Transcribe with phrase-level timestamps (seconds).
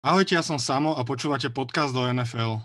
[0.00, 2.64] Ahojte, ja som Samo a počúvate podcast do NFL.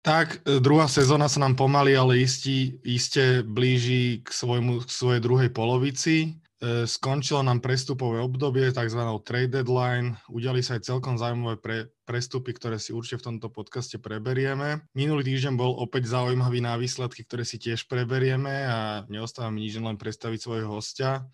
[0.00, 5.20] Tak, e, druhá sezóna sa nám pomaly, ale istí, iste blíži k, svojmu, k svojej
[5.20, 6.40] druhej polovici.
[6.62, 9.02] E, skončilo nám prestupové obdobie, tzv.
[9.26, 10.14] trade deadline.
[10.30, 14.86] Udiali sa aj celkom zaujímavé pre, prestupy, ktoré si určite v tomto podcaste preberieme.
[14.94, 19.74] Minulý týždeň bol opäť zaujímavý na výsledky, ktoré si tiež preberieme a neostáva mi nič
[19.82, 21.26] len predstaviť svojho hostia,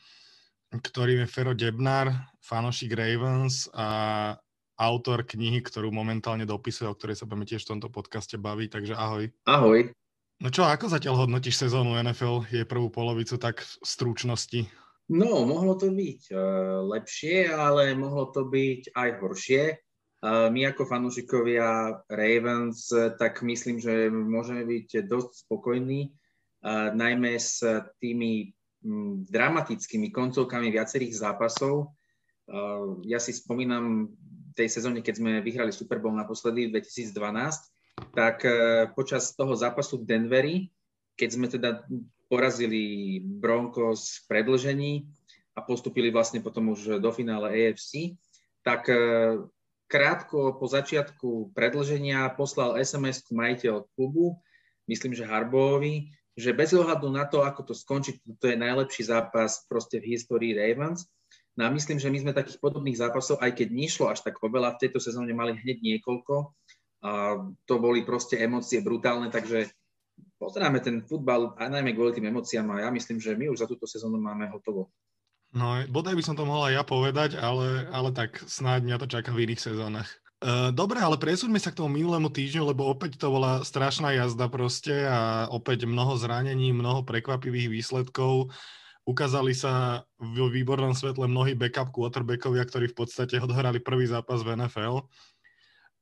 [0.73, 2.09] ktorým je Fero Debnar,
[2.41, 4.33] fanošik Ravens a
[4.81, 8.95] autor knihy, ktorú momentálne dopisuje, o ktorej sa budeme tiež v tomto podcaste baviť, takže
[8.97, 9.29] ahoj.
[9.45, 9.93] Ahoj.
[10.41, 14.88] No čo, ako zatiaľ hodnotíš sezónu NFL, jej prvú polovicu, tak v stručnosti?
[15.09, 19.63] No, mohlo to byť uh, lepšie, ale mohlo to byť aj horšie.
[20.21, 26.13] Uh, my ako fanúšikovia Ravens, tak myslím, že môžeme byť dosť spokojní,
[26.99, 27.63] najmä s
[28.03, 28.51] tými
[28.83, 31.95] um, dramatickými koncovkami viacerých zápasov.
[33.07, 34.11] Ja si spomínam
[34.59, 38.43] tej sezóne, keď sme vyhrali Super Bowl naposledy v 2012, tak
[38.99, 40.57] počas toho zápasu v Denveri,
[41.15, 41.87] keď sme teda
[42.29, 44.93] porazili Broncos v predlžení
[45.57, 48.15] a postupili vlastne potom už do finále AFC,
[48.63, 48.97] tak e,
[49.89, 54.39] krátko po začiatku predlženia poslal SMS majiteľ klubu,
[54.87, 59.67] myslím, že Harbovi, že bez ohľadu na to, ako to skončí, to je najlepší zápas
[59.67, 61.11] proste v histórii Ravens.
[61.59, 64.79] No a myslím, že my sme takých podobných zápasov, aj keď nešlo až tak oveľa,
[64.79, 66.55] v tejto sezóne mali hneď niekoľko.
[67.03, 69.67] A to boli proste emócie brutálne, takže
[70.39, 73.67] pozeráme ten futbal a najmä kvôli tým emóciám a ja myslím, že my už za
[73.67, 74.95] túto sezónu máme hotovo.
[75.53, 79.33] No, bodaj by som to mohla ja povedať, ale, ale tak snáď mňa to čaká
[79.33, 80.09] v iných sezónach.
[80.39, 84.47] Uh, dobre, ale presúďme sa k tomu minulému týždňu, lebo opäť to bola strašná jazda
[84.47, 88.55] proste a opäť mnoho zranení, mnoho prekvapivých výsledkov.
[89.03, 94.63] Ukázali sa v výbornom svetle mnohí backup quarterbackovia, ktorí v podstate odhrali prvý zápas v
[94.63, 95.11] NFL.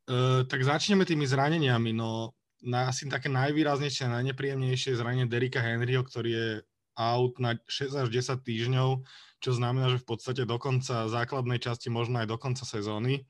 [0.05, 1.97] Uh, tak začneme tými zraneniami.
[1.97, 6.49] No, na, asi také najvýraznejšie a najnepríjemnejšie zranenie Derika Henryho, ktorý je
[6.97, 9.05] out na 6 až 10 týždňov,
[9.44, 13.28] čo znamená, že v podstate do konca základnej časti, možno aj do konca sezóny.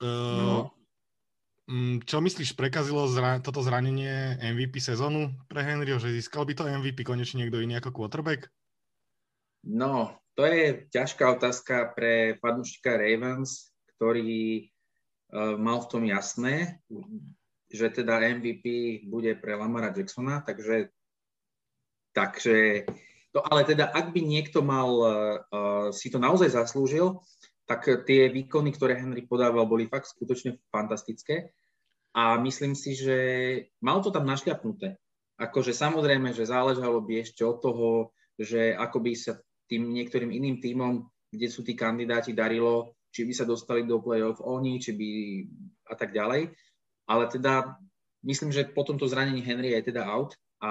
[0.00, 0.72] No.
[1.68, 6.68] Ehm, čo myslíš, prekazilo zra- toto zranenie MVP sezónu pre Henryho, že získal by to
[6.68, 8.50] MVP konečne niekto iný ako quarterback?
[9.64, 14.72] No, to je ťažká otázka pre fanúšika Ravens, ktorý
[15.36, 16.80] uh, mal v tom jasné
[17.70, 18.66] že teda MVP
[19.06, 20.90] bude pre Lamara Jacksona, takže,
[22.10, 22.82] takže
[23.30, 25.08] to, ale teda ak by niekto mal, uh,
[25.94, 27.22] si to naozaj zaslúžil,
[27.70, 31.54] tak tie výkony, ktoré Henry podával, boli fakt skutočne fantastické
[32.10, 33.18] a myslím si, že
[33.78, 34.98] mal to tam našľapnuté.
[35.38, 39.38] Akože samozrejme, že záležalo by ešte od toho, že ako by sa
[39.70, 44.42] tým niektorým iným tímom, kde sú tí kandidáti, darilo, či by sa dostali do play-off
[44.42, 45.10] oni, či by
[45.86, 46.50] a tak ďalej
[47.10, 47.74] ale teda
[48.22, 50.70] myslím, že po tomto zranení Henry je teda out a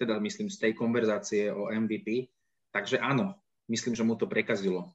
[0.00, 2.32] teda myslím z tej konverzácie o MVP.
[2.72, 3.36] Takže áno,
[3.68, 4.88] myslím, že mu to prekazilo.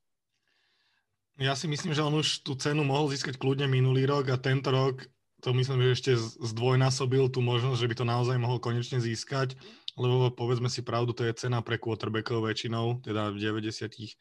[1.38, 4.74] Ja si myslím, že on už tú cenu mohol získať kľudne minulý rok a tento
[4.74, 5.06] rok
[5.44, 9.59] to myslím, že ešte zdvojnásobil tú možnosť, že by to naozaj mohol konečne získať,
[10.00, 14.16] lebo povedzme si pravdu, to je cena pre quarterbackov väčšinou, teda v 99%.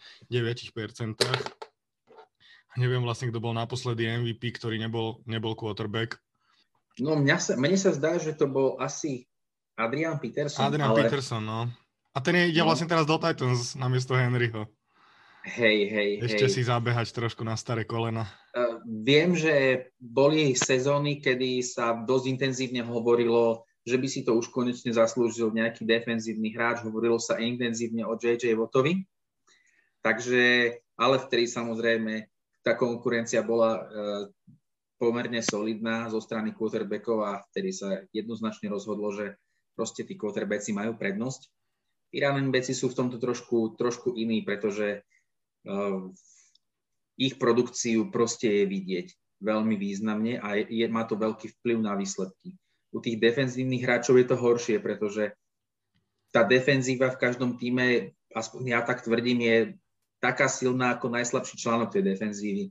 [2.81, 6.17] Neviem vlastne, kto bol naposledy MVP, ktorý nebol, nebol quarterback.
[7.01, 9.29] No mňa sa, mne sa zdá, že to bol asi
[9.77, 10.69] Adrian Peterson.
[10.69, 11.05] Adrian ale...
[11.05, 11.69] Peterson, no.
[12.13, 12.69] A ten ide no.
[12.69, 14.69] vlastne teraz do Titans namiesto Henryho.
[15.43, 16.55] Hej, hej, Ešte hej.
[16.55, 18.31] si zabehať trošku na staré kolena.
[18.55, 24.55] Uh, viem, že boli sezóny, kedy sa dosť intenzívne hovorilo, že by si to už
[24.55, 26.87] konečne zaslúžil nejaký defenzívny hráč.
[26.87, 29.03] Hovorilo sa intenzívne o JJ Votovi.
[29.99, 32.32] Takže, ale vtedy samozrejme
[32.63, 33.83] tá konkurencia bola e,
[35.03, 39.35] pomerne solidná zo strany quarterbackov a vtedy sa jednoznačne rozhodlo, že
[39.75, 41.51] proste tí quarterbacki majú prednosť.
[42.15, 45.03] Tí running sú v tomto trošku, trošku iní, pretože
[45.67, 46.07] uh,
[47.19, 49.07] ich produkciu proste je vidieť
[49.43, 52.55] veľmi významne a je, má to veľký vplyv na výsledky.
[52.95, 55.35] U tých defenzívnych hráčov je to horšie, pretože
[56.31, 59.57] tá defenzíva v každom týme, aspoň ja tak tvrdím, je
[60.23, 62.65] taká silná ako najslabší článok tej defenzívy.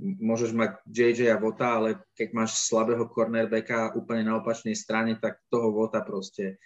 [0.00, 5.38] Môžeš mať JJ a Vota, ale keď máš slabého cornerbacka úplne na opačnej strane, tak
[5.46, 6.58] toho Vota proste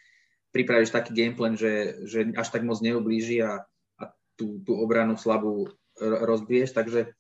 [0.57, 3.69] pripravíš taký gameplan, že, že až tak moc neublíži a,
[4.01, 4.05] a
[4.39, 5.69] tú, tú obranu slabú
[6.01, 7.13] rozbiješ, takže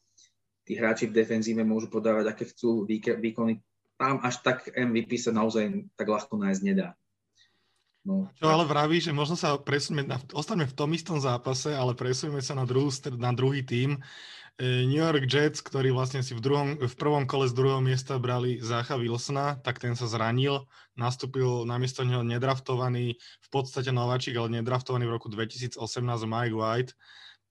[0.64, 3.60] tí hráči v defenzíve môžu podávať, aké chcú výkony.
[4.00, 6.96] Tam až tak MVP sa naozaj tak ľahko nájsť nedá.
[8.04, 8.28] No.
[8.36, 12.52] Čo ale vraví, že možno sa presunieme, ostaneme v tom istom zápase, ale presunieme sa
[12.52, 13.96] na, druhú, na druhý tím.
[14.60, 18.20] E, New York Jets, ktorí vlastne si v, druhom, v prvom kole z druhého miesta
[18.20, 20.68] brali Zácha Wilsona, tak ten sa zranil,
[21.00, 25.80] nastúpil namiesto neho nedraftovaný, v podstate nováčik, ale nedraftovaný v roku 2018
[26.28, 26.92] Mike White,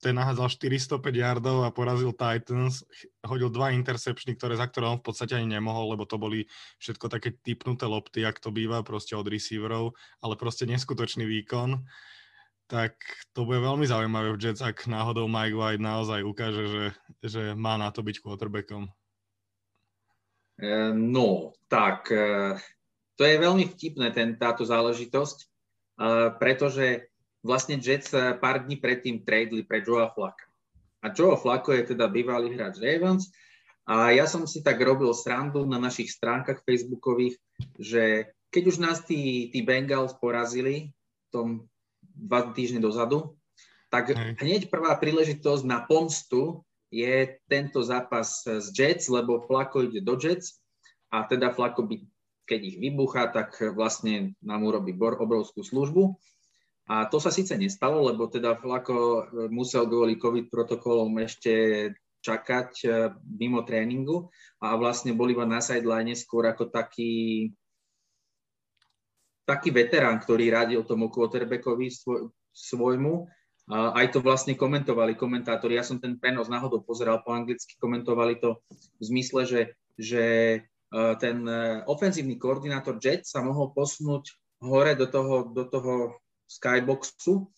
[0.03, 2.83] ten nahádzal 405 yardov a porazil Titans,
[3.23, 6.43] hodil dva intercepčny, ktoré, za ktoré on v podstate ani nemohol, lebo to boli
[6.83, 11.79] všetko také typnuté lopty, ak to býva proste od receiverov, ale proste neskutočný výkon.
[12.67, 12.99] Tak
[13.31, 16.85] to bude veľmi zaujímavé v Jets, ak náhodou Mike White naozaj ukáže, že,
[17.23, 18.91] že má na to byť quarterbackom.
[20.59, 22.59] E, no, tak e,
[23.15, 25.45] to je veľmi vtipné ten, táto záležitosť, e,
[26.37, 27.12] pretože
[27.43, 30.47] vlastne Jets eh, pár dní predtým tradeli pre Joea Flacka.
[31.03, 33.27] A Joe Flacco je teda bývalý hráč Ravens
[33.83, 37.35] a ja som si tak robil srandu na našich stránkach facebookových,
[37.75, 40.95] že keď už nás tí, tí Bengals porazili
[41.33, 41.67] tom
[41.99, 43.35] dva týždne dozadu,
[43.91, 46.63] tak hneď prvá príležitosť na pomstu
[46.93, 50.61] je tento zápas z Jets, lebo Flacco ide do Jets
[51.09, 51.99] a teda Flacco by,
[52.45, 56.13] keď ich vybuchá, tak vlastne nám urobí obrovskú službu.
[56.83, 61.53] A to sa síce nestalo, lebo teda Flako e, musel kvôli COVID protokolom ešte
[62.19, 62.87] čakať e,
[63.39, 64.27] mimo tréningu
[64.59, 67.47] a vlastne bol iba na sideline skôr ako taký,
[69.47, 73.31] taký veterán, ktorý radil tomu quarterbackovi svoj, svojmu.
[73.71, 75.79] Aj to vlastne komentovali komentátori.
[75.79, 78.59] Ja som ten prenos náhodou pozeral po anglicky, komentovali to
[78.99, 79.61] v zmysle, že,
[79.95, 80.23] že
[80.59, 81.47] e, ten
[81.87, 86.22] ofenzívny koordinátor Jet sa mohol posunúť hore do toho, do toho
[86.59, 87.49] Skyboxu,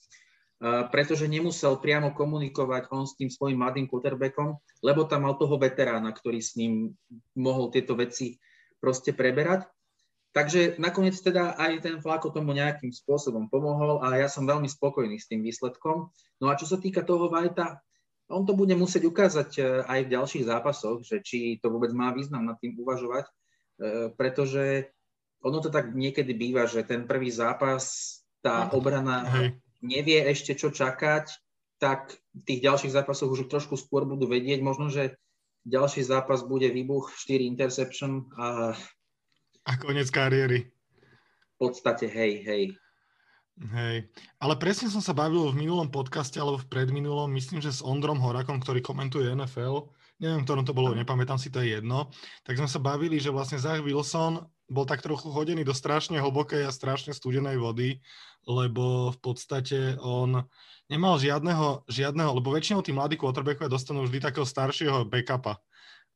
[0.89, 6.15] pretože nemusel priamo komunikovať on s tým svojim mladým quarterbackom, lebo tam mal toho veterána,
[6.15, 6.95] ktorý s ním
[7.35, 8.39] mohol tieto veci
[8.79, 9.67] proste preberať.
[10.35, 15.15] Takže nakoniec teda aj ten Flako tomu nejakým spôsobom pomohol a ja som veľmi spokojný
[15.15, 16.11] s tým výsledkom.
[16.43, 17.79] No a čo sa týka toho Vajta,
[18.27, 22.11] on to bude musieť ukázať e, aj v ďalších zápasoch, že či to vôbec má
[22.11, 23.31] význam nad tým uvažovať, e,
[24.17, 24.91] pretože
[25.45, 29.57] ono to tak niekedy býva, že ten prvý zápas tá obrana Hej.
[29.81, 31.33] nevie ešte, čo čakať,
[31.81, 34.61] tak v tých ďalších zápasoch už trošku skôr budú vedieť.
[34.61, 35.17] Možno, že
[35.65, 38.77] ďalší zápas bude výbuch, 4 interception a...
[39.65, 40.69] A koniec kariéry.
[40.69, 42.63] V podstate, hej, hej.
[43.55, 44.11] Hej,
[44.43, 48.19] ale presne som sa bavil v minulom podcaste, alebo v predminulom, myslím, že s Ondrom
[48.19, 52.11] Horakom, ktorý komentuje NFL, neviem, ktorom to bolo, nepamätám si, to je jedno,
[52.47, 56.65] tak sme sa bavili, že vlastne Zach Wilson bol tak trochu hodený do strašne hlbokej
[56.65, 58.01] a strašne studenej vody,
[58.49, 60.45] lebo v podstate on
[60.89, 65.61] nemal žiadneho, žiadneho lebo väčšinou tí mladí quarterbackovia dostanú vždy takého staršieho backupa.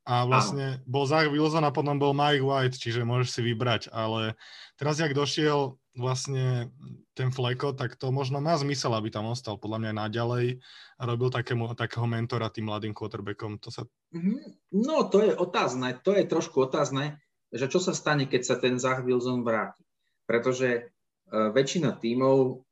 [0.10, 4.34] A vlastne bol Zach Wilson a potom bol Mike White, čiže môžeš si vybrať, ale
[4.74, 6.72] teraz, jak došiel vlastne
[7.14, 10.64] ten Fleko, tak to možno má zmysel, aby tam ostal podľa mňa naďalej
[10.98, 13.60] a robil takému, takého mentora tým mladým quarterbackom.
[13.62, 13.84] To sa...
[14.16, 14.64] Mhm.
[14.80, 17.20] No, to je otázne, to je trošku otázne,
[17.52, 19.84] že čo sa stane, keď sa ten Zach Wilson vráti.
[20.30, 20.94] Pretože
[21.30, 22.66] Eh, väčšina tímov,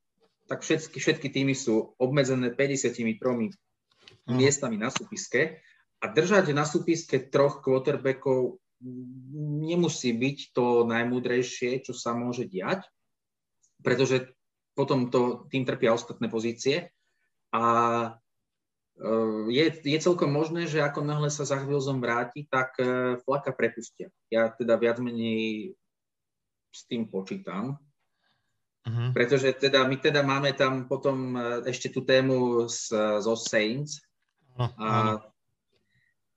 [0.50, 3.54] tak všetky, všetky týmy sú obmedzené 53 mm.
[4.34, 5.62] miestami na súpiske
[6.02, 8.58] a držať na súpiske troch quarterbackov
[9.62, 12.82] nemusí byť to najmúdrejšie, čo sa môže diať,
[13.82, 14.34] pretože
[14.78, 16.94] potom to, tým trpia ostatné pozície
[17.50, 17.64] a
[19.02, 23.54] eh, je, je celkom možné, že ako náhle sa za Wilson vráti, tak eh, flaka
[23.54, 24.14] prepustia.
[24.30, 25.74] Ja teda viac menej
[26.70, 27.82] s tým počítam,
[28.88, 29.12] Uh-huh.
[29.12, 34.00] Pretože teda my teda máme tam potom e, ešte tú tému z, zo Saints.
[34.56, 34.90] Uh, a,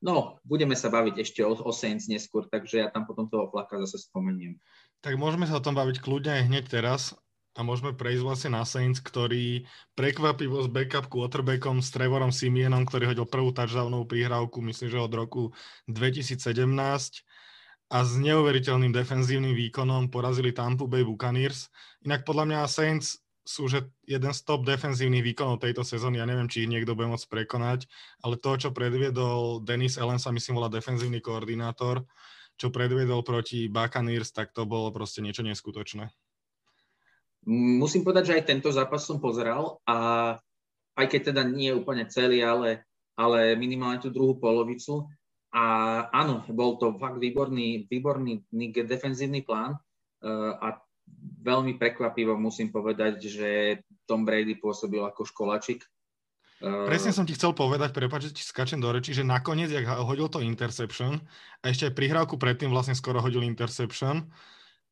[0.02, 3.78] no, budeme sa baviť ešte o, o Saints neskôr, takže ja tam potom toho flaka
[3.87, 4.59] zase spomeniem.
[5.00, 7.14] Tak môžeme sa o tom baviť kľudne aj hneď teraz
[7.60, 13.12] a môžeme prejsť vlastne na Saints, ktorý prekvapivo s backup quarterbackom s Trevorom Simienom, ktorý
[13.12, 15.52] hodil prvú touchdownovú prihrávku, myslím, že od roku
[15.84, 16.40] 2017
[17.92, 21.68] a s neuveriteľným defenzívnym výkonom porazili Tampa Bay Buccaneers.
[22.00, 26.16] Inak podľa mňa Saints sú že jeden z top defenzívnych výkonov tejto sezóny.
[26.16, 27.84] Ja neviem, či ich niekto bude môcť prekonať,
[28.24, 32.08] ale to, čo predviedol Denis Ellen, sa myslím volá defenzívny koordinátor,
[32.56, 36.08] čo predviedol proti Buccaneers, tak to bolo proste niečo neskutočné.
[37.49, 40.37] Musím povedať, že aj tento zápas som pozeral a
[40.99, 42.85] aj keď teda nie úplne celý, ale,
[43.16, 45.09] ale minimálne tú druhú polovicu,
[45.50, 45.64] a
[46.14, 48.47] áno, bol to fakt výborný, výborný
[48.87, 50.78] defenzívny plán uh, a
[51.42, 53.49] veľmi prekvapivo musím povedať, že
[54.06, 55.82] Tom Brady pôsobil ako školačik.
[56.62, 59.90] Uh, Presne som ti chcel povedať, prepáč, že ti skačem do reči, že nakoniec, jak
[59.90, 61.18] hodil to interception
[61.66, 64.30] a ešte aj prihrávku predtým vlastne skoro hodil interception,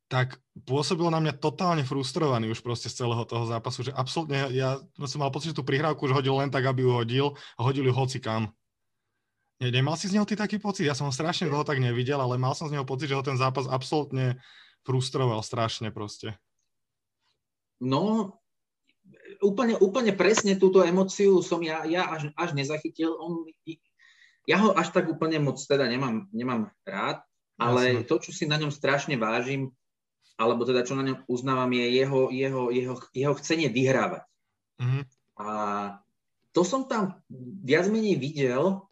[0.09, 4.81] tak pôsobil na mňa totálne frustrovaný už proste z celého toho zápasu, že absolútne, ja
[5.05, 7.85] som mal pocit, že tú prihrávku už hodil len tak, aby ju hodil a hodil
[7.85, 8.49] ju hoci kam.
[9.61, 10.89] Ne, nemal si z neho ty taký pocit?
[10.89, 13.27] Ja som ho strašne dlho tak nevidel, ale mal som z neho pocit, že ho
[13.27, 14.41] ten zápas absolútne
[14.89, 16.33] frustroval strašne proste.
[17.77, 18.33] No,
[19.45, 23.13] úplne, úplne presne túto emociu som ja, ja až, až nezachytil.
[23.13, 23.45] On,
[24.49, 27.21] ja ho až tak úplne moc teda nemám, nemám rád,
[27.61, 28.07] ale Jasne.
[28.09, 29.75] to, čo si na ňom strašne vážim,
[30.39, 34.23] alebo teda čo na ňom uznávam, je jeho, jeho, jeho, jeho chcenie vyhrávať.
[34.79, 35.03] Mm-hmm.
[35.43, 35.49] A
[36.55, 37.19] to som tam
[37.67, 38.87] viac menej videl,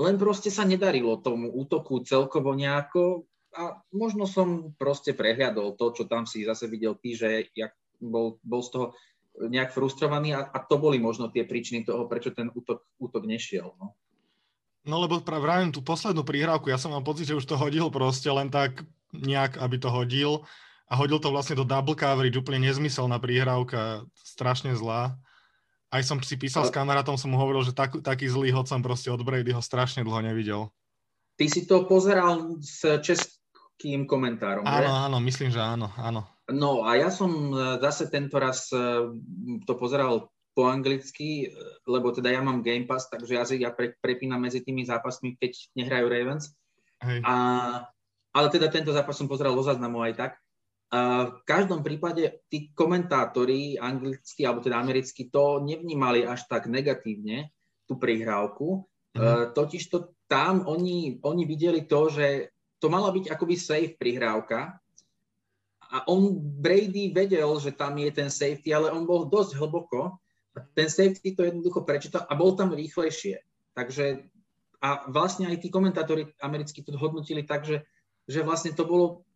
[0.00, 6.04] len proste sa nedarilo tomu útoku celkovo nejako a možno som proste prehľadol to, čo
[6.08, 8.86] tam si zase videl ty, že jak bol, bol z toho
[9.36, 13.76] nejak frustrovaný a, a to boli možno tie príčiny toho, prečo ten útok, útok nešiel.
[13.76, 13.92] No.
[14.88, 18.32] No lebo vravím tú poslednú prihrávku, ja som mám pocit, že už to hodil proste
[18.32, 18.80] len tak
[19.12, 20.48] nejak, aby to hodil
[20.90, 25.14] a hodil to vlastne do double coverage, úplne nezmyselná prihrávka, strašne zlá.
[25.90, 28.82] Aj som si písal s kamarátom, som mu hovoril, že tak, taký zlý hod som
[28.82, 30.66] proste od Brady ho strašne dlho nevidel.
[31.38, 34.98] Ty si to pozeral s českým komentárom, Áno, že?
[35.06, 36.26] áno, myslím, že áno, áno.
[36.50, 39.14] No a ja som e, zase tento raz e,
[39.62, 41.48] to pozeral po anglicky, e,
[41.86, 45.54] lebo teda ja mám Game Pass, takže ja, ja pre, prepínam medzi tými zápasmi, keď
[45.78, 46.50] nehrajú Ravens.
[47.06, 47.22] Hej.
[47.22, 47.34] A,
[48.34, 50.32] ale teda tento zápas som pozeral do záznamu aj tak
[50.90, 57.54] v každom prípade tí komentátori anglickí alebo teda americkí to nevnímali až tak negatívne,
[57.86, 58.90] tú prihrávku.
[59.14, 59.54] Mm.
[59.54, 62.50] Totiž to tam oni, oni videli to, že
[62.82, 64.82] to mala byť akoby safe prihrávka
[65.90, 70.18] a on Brady vedel, že tam je ten safety, ale on bol dosť hlboko
[70.54, 73.42] a ten safety to jednoducho prečítal a bol tam rýchlejšie.
[73.74, 74.26] Takže
[74.80, 77.84] a vlastne aj tí komentátori americkí to hodnotili tak, že,
[78.24, 79.28] že vlastne to bolo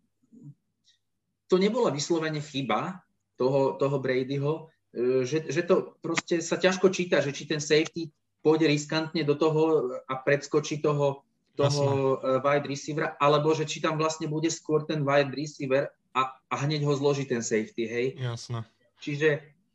[1.48, 3.04] to nebola vyslovene chyba
[3.36, 8.10] toho, toho Bradyho, e, že, že to proste sa ťažko číta, že či ten safety
[8.44, 11.24] pôjde riskantne do toho a predskočí toho,
[11.56, 12.44] toho Jasne.
[12.44, 16.84] wide receivera, alebo že či tam vlastne bude skôr ten wide receiver a, a hneď
[16.84, 18.06] ho zloží ten safety, hej?
[18.20, 18.62] Jasné.
[19.00, 19.28] Čiže,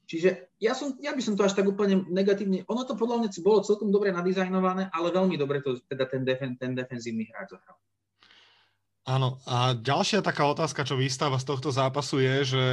[0.05, 0.29] čiže
[0.61, 3.65] ja, som, ja by som to až tak úplne negatívne, ono to podľa mňa bolo
[3.65, 7.77] celkom dobre nadizajnované, ale veľmi dobre to teda ten, defen, ten defenzívny hráč zahral.
[9.07, 12.65] Áno, a ďalšia taká otázka, čo vystáva z tohto zápasu je, že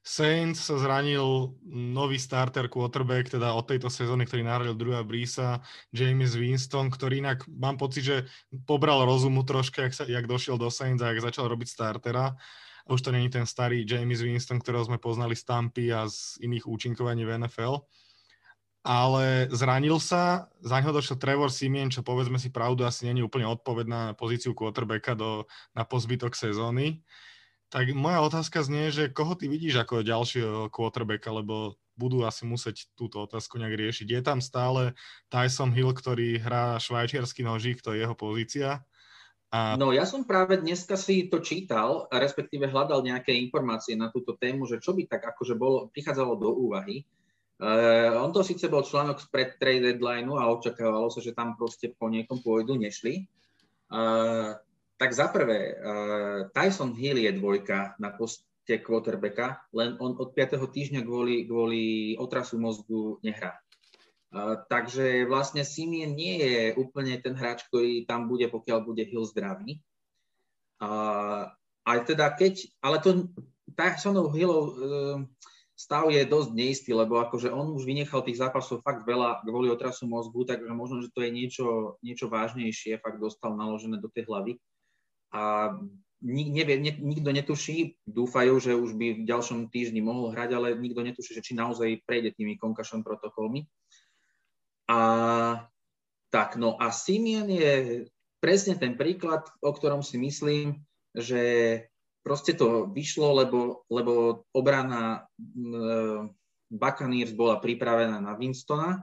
[0.00, 5.60] Saints sa zranil nový starter quarterback, teda od tejto sezóny, ktorý nahradil druhá Brisa,
[5.92, 8.16] James Winston, ktorý inak mám pocit, že
[8.64, 12.38] pobral rozumu troška, jak, sa, jak došiel do Saints a jak začal robiť startera.
[12.88, 16.64] Už to není ten starý James Winston, ktorého sme poznali z Tampy a z iných
[16.64, 17.84] účinkovaní v NFL
[18.86, 23.50] ale zranil sa, za ňo došiel Trevor Simien, čo povedzme si pravdu, asi není úplne
[23.50, 25.44] odpovedná na pozíciu quarterbacka do,
[25.74, 27.02] na pozbytok sezóny.
[27.68, 32.88] Tak moja otázka znie, že koho ty vidíš ako ďalšieho quarterbacka, lebo budú asi musieť
[32.94, 34.06] túto otázku nejak riešiť.
[34.08, 34.94] Je tam stále
[35.28, 38.86] Tyson Hill, ktorý hrá švajčiarsky nožík, to je jeho pozícia.
[39.50, 39.74] A...
[39.80, 44.68] No ja som práve dneska si to čítal, respektíve hľadal nejaké informácie na túto tému,
[44.68, 47.08] že čo by tak akože bolo, prichádzalo do úvahy.
[47.58, 51.90] Uh, on to síce bol článok pred trade deadline a očakávalo sa, že tam proste
[51.90, 53.26] po niekom pôjdu, nešli.
[53.90, 54.54] Uh,
[54.94, 60.54] tak za prvé, uh, Tyson Hill je dvojka na poste quarterbacka, len on od 5.
[60.54, 63.58] týždňa kvôli, kvôli otrasu mozgu nehrá.
[64.30, 69.26] Uh, takže vlastne Simien nie je úplne ten hráč, ktorý tam bude, pokiaľ bude Hill
[69.26, 69.82] zdravý.
[70.78, 71.50] Uh,
[71.82, 73.34] aj teda keď, ale to
[73.74, 75.18] Tysonov Hillov uh,
[75.78, 80.10] stav je dosť neistý, lebo akože on už vynechal tých zápasov fakt veľa kvôli otrasu
[80.10, 81.66] mozgu, takže možno, že to je niečo,
[82.02, 84.52] niečo vážnejšie, fakt dostal naložené do tej hlavy.
[85.30, 85.70] A
[86.26, 91.06] nevie, ne, nikto netuší, dúfajú, že už by v ďalšom týždni mohol hrať, ale nikto
[91.06, 93.70] netuší, že či naozaj prejde tými concussion protokolmi.
[94.90, 94.98] A
[96.34, 97.72] tak, no a Simien je
[98.42, 100.82] presne ten príklad, o ktorom si myslím,
[101.14, 101.86] že
[102.28, 105.48] proste to vyšlo, lebo, lebo obrana e,
[106.68, 109.00] Buccaneers bola pripravená na Winstona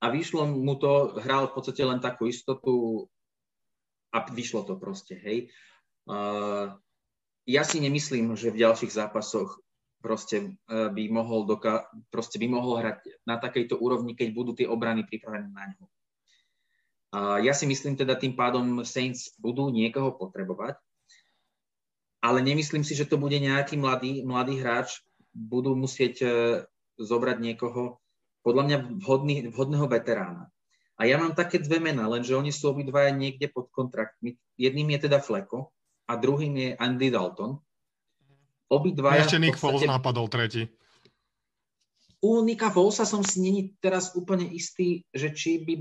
[0.00, 3.04] a vyšlo mu to, hral v podstate len takú istotu
[4.08, 5.52] a vyšlo to proste, hej.
[6.04, 6.74] Uh,
[7.46, 9.62] ja si nemyslím, že v ďalších zápasoch
[10.02, 14.66] proste uh, by mohol doka- proste by mohol hrať na takejto úrovni, keď budú tie
[14.66, 15.84] obrany pripravené na ňo.
[17.12, 20.80] Uh, ja si myslím teda tým pádom Saints budú niekoho potrebovať,
[22.22, 25.02] ale nemyslím si, že to bude nejaký mladý, mladý hráč.
[25.34, 26.28] Budú musieť e,
[27.02, 27.98] zobrať niekoho,
[28.46, 30.46] podľa mňa vhodný, vhodného veterána.
[31.00, 34.38] A ja mám také dve mená, lenže oni sú obidvaja niekde pod kontraktmi.
[34.54, 35.74] Jedným je teda Fleko
[36.06, 37.58] a druhým je Andy Dalton.
[38.70, 39.26] Obidvaja...
[39.26, 39.82] Ešte Nick podstate...
[39.82, 40.70] Foles napadol tretí.
[42.22, 45.74] U Nika Folsa som si není teraz úplne istý, že či by,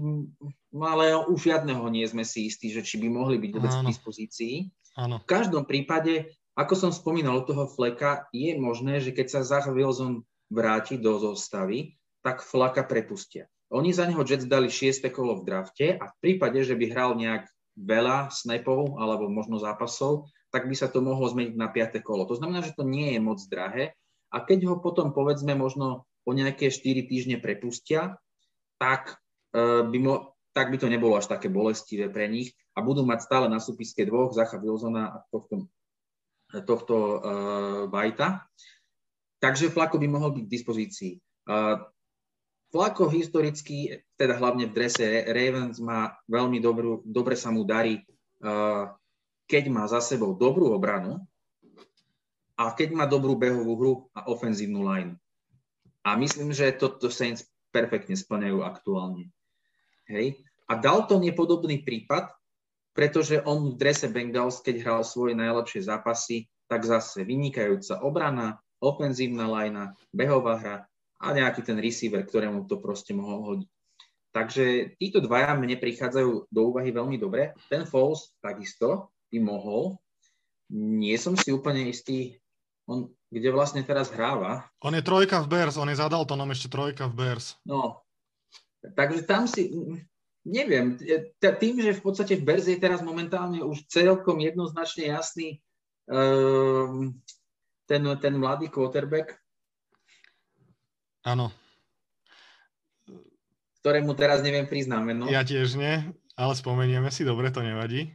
[0.73, 3.85] no ale u žiadneho nie sme si istí, že či by mohli byť vôbec k
[3.85, 4.55] dispozícii.
[4.97, 5.23] Áno.
[5.23, 9.67] V každom prípade, ako som spomínal u toho Fleka, je možné, že keď sa Zach
[9.71, 13.47] Wilson vráti do zostavy, tak Flaka prepustia.
[13.71, 15.07] Oni za neho Jets dali 6.
[15.15, 17.47] kolo v drafte a v prípade, že by hral nejak
[17.79, 22.03] veľa snapov alebo možno zápasov, tak by sa to mohlo zmeniť na 5.
[22.03, 22.27] kolo.
[22.27, 23.95] To znamená, že to nie je moc drahé
[24.27, 28.19] a keď ho potom povedzme možno po nejaké 4 týždne prepustia,
[28.75, 29.15] tak,
[29.55, 33.27] uh, by, mo, tak by to nebolo až také bolestivé pre nich a budú mať
[33.27, 35.67] stále na súpiske dvoch, Zacha Wilsona a tohto,
[36.63, 38.47] tohto uh, Vajta.
[39.41, 41.13] Takže Flako by mohol byť k dispozícii.
[41.49, 41.83] Uh,
[42.71, 47.99] Flako historicky, teda hlavne v drese Ravens, má veľmi dobrú, dobre sa mu darí,
[48.45, 48.87] uh,
[49.51, 51.19] keď má za sebou dobrú obranu
[52.55, 55.19] a keď má dobrú behovú hru a ofenzívnu line.
[56.07, 57.43] A myslím, že toto Saints
[57.75, 59.29] perfektne splňajú aktuálne.
[60.07, 60.39] Hej.
[60.71, 62.31] A Dalton je podobný prípad,
[62.91, 69.47] pretože on v drese Bengals, keď hral svoje najlepšie zápasy, tak zase vynikajúca obrana, ofenzívna
[69.47, 70.77] lajna, behová hra
[71.21, 73.69] a nejaký ten receiver, ktorému to proste mohol hodiť.
[74.31, 77.51] Takže títo dvaja mne prichádzajú do úvahy veľmi dobre.
[77.67, 79.99] Ten Falls takisto by mohol.
[80.71, 82.39] Nie som si úplne istý,
[82.87, 84.67] on kde vlastne teraz hráva.
[84.83, 87.55] On je trojka v Bears, on je za Daltonom ešte trojka v Bears.
[87.63, 88.03] No,
[88.83, 89.71] takže tam si,
[90.45, 90.97] neviem,
[91.39, 95.61] tým, že v podstate v Bears je teraz momentálne už celkom jednoznačne jasný
[96.09, 97.13] um,
[97.85, 99.37] ten, ten mladý quarterback.
[101.21, 101.53] Áno.
[103.81, 105.25] Ktorému teraz neviem priznám meno.
[105.29, 108.13] Ja tiež nie, ale spomenieme si, dobre, to nevadí.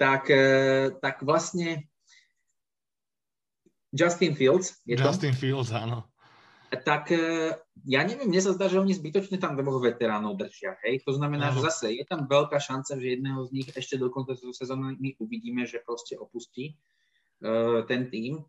[0.00, 1.90] Tak, eh, tak vlastne
[3.92, 4.80] Justin Fields.
[4.86, 5.40] Je Justin to?
[5.40, 6.06] Fields, áno.
[6.70, 7.18] Tak e,
[7.86, 10.76] ja neviem, mne sa zdá, že oni zbytočne tam dvoch veteránov držia.
[10.84, 11.04] Hej?
[11.06, 11.60] To znamená, áno.
[11.60, 15.10] že zase je tam veľká šanca, že jedného z nich ešte do konca sezóny my
[15.20, 16.76] uvidíme, že proste opustí
[17.44, 18.40] uh, ten tým.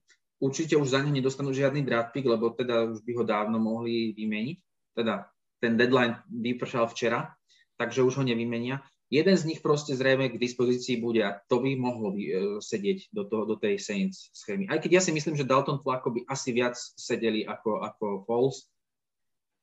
[0.42, 4.16] Určite už za neho nedostanú žiadny draft pick, lebo teda už by ho dávno mohli
[4.18, 4.58] vymeniť.
[4.98, 5.30] Teda
[5.62, 7.32] ten deadline vypršal včera,
[7.78, 11.76] takže už ho nevymenia jeden z nich proste zrejme k dispozícii bude a to by
[11.76, 14.72] mohlo by, uh, sedieť do, toho, do tej Saints schémy.
[14.72, 18.72] Aj keď ja si myslím, že Dalton Flacco by asi viac sedeli ako, ako Falls,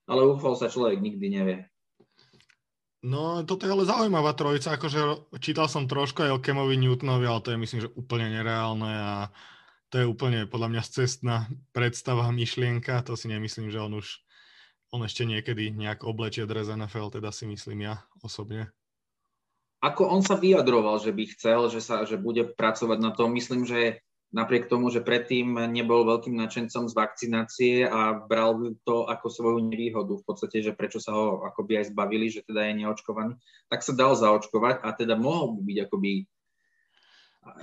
[0.09, 1.59] ale u Falls sa človek nikdy nevie.
[2.99, 7.45] No, toto je ale zaujímavá trojica, akože čítal som trošku aj o Kemovi Newtonovi, ale
[7.47, 9.15] to je myslím, že úplne nereálne a
[9.93, 14.19] to je úplne podľa mňa cestná predstava, myšlienka, to si nemyslím, že on už
[14.89, 18.73] on ešte niekedy nejak oblečie dres NFL, teda si myslím ja osobne
[19.79, 23.31] ako on sa vyjadroval, že by chcel, že, sa, že bude pracovať na tom.
[23.31, 29.27] Myslím, že napriek tomu, že predtým nebol veľkým nadšencom z vakcinácie a bral to ako
[29.33, 33.41] svoju nevýhodu v podstate, že prečo sa ho akoby aj zbavili, že teda je neočkovaný,
[33.73, 36.11] tak sa dal zaočkovať a teda mohol by byť akoby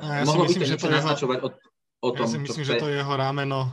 [0.02, 1.50] ja mohlo by to niečo naznačovať o,
[2.02, 3.70] o tom, Ja si myslím, že to je jeho rámeno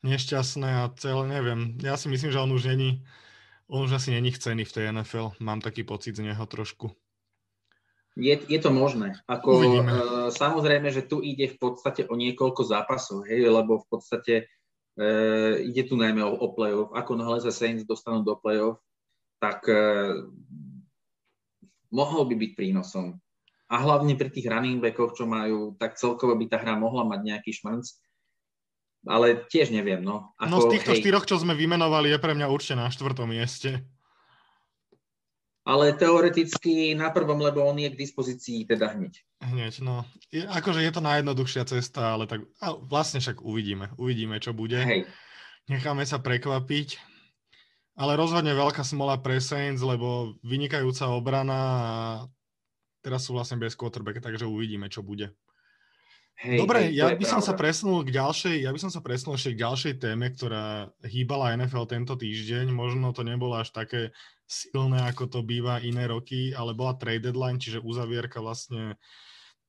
[0.00, 1.76] nešťastné a celé, neviem.
[1.84, 3.04] Ja si myslím, že on už není,
[3.68, 5.36] on už asi není chcený v tej NFL.
[5.44, 6.96] Mám taký pocit z neho trošku.
[8.18, 9.14] Je, je to možné.
[9.30, 9.84] Ako, uh,
[10.34, 14.34] samozrejme, že tu ide v podstate o niekoľko zápasov, hej, lebo v podstate
[14.98, 16.90] uh, ide tu najmä o, o play-off.
[16.90, 18.82] Ako náhle sa Saints dostanú do play-off,
[19.38, 20.26] tak uh,
[21.94, 23.14] mohol by byť prínosom.
[23.70, 27.20] A hlavne pri tých running backoch, čo majú, tak celkovo by tá hra mohla mať
[27.22, 27.86] nejaký šmanc.
[29.06, 30.34] Ale tiež neviem, no.
[30.36, 33.30] Ako, no z týchto hej, štyroch, čo sme vymenovali, je pre mňa určite na štvrtom
[33.30, 33.86] mieste
[35.64, 39.12] ale teoreticky na prvom, lebo on je k dispozícii teda hneď.
[39.40, 40.04] Hneď, no.
[40.32, 43.92] Je, akože je to najjednoduchšia cesta, ale tak a vlastne však uvidíme.
[44.00, 44.80] Uvidíme, čo bude.
[44.80, 45.08] Hej.
[45.68, 47.00] Necháme sa prekvapiť.
[48.00, 51.82] Ale rozhodne veľká smola pre Saints, lebo vynikajúca obrana a
[53.04, 55.36] teraz sú vlastne bez quarterbacka, takže uvidíme, čo bude.
[56.40, 59.36] Hej, Dobre, hej, ja by som sa presunul k ďalšej, ja by som sa presunul
[59.36, 62.72] ešte k ďalšej téme, ktorá hýbala NFL tento týždeň.
[62.72, 64.16] Možno to nebolo až také
[64.48, 68.96] silné, ako to býva iné roky, ale bola trade deadline, čiže uzavierka vlastne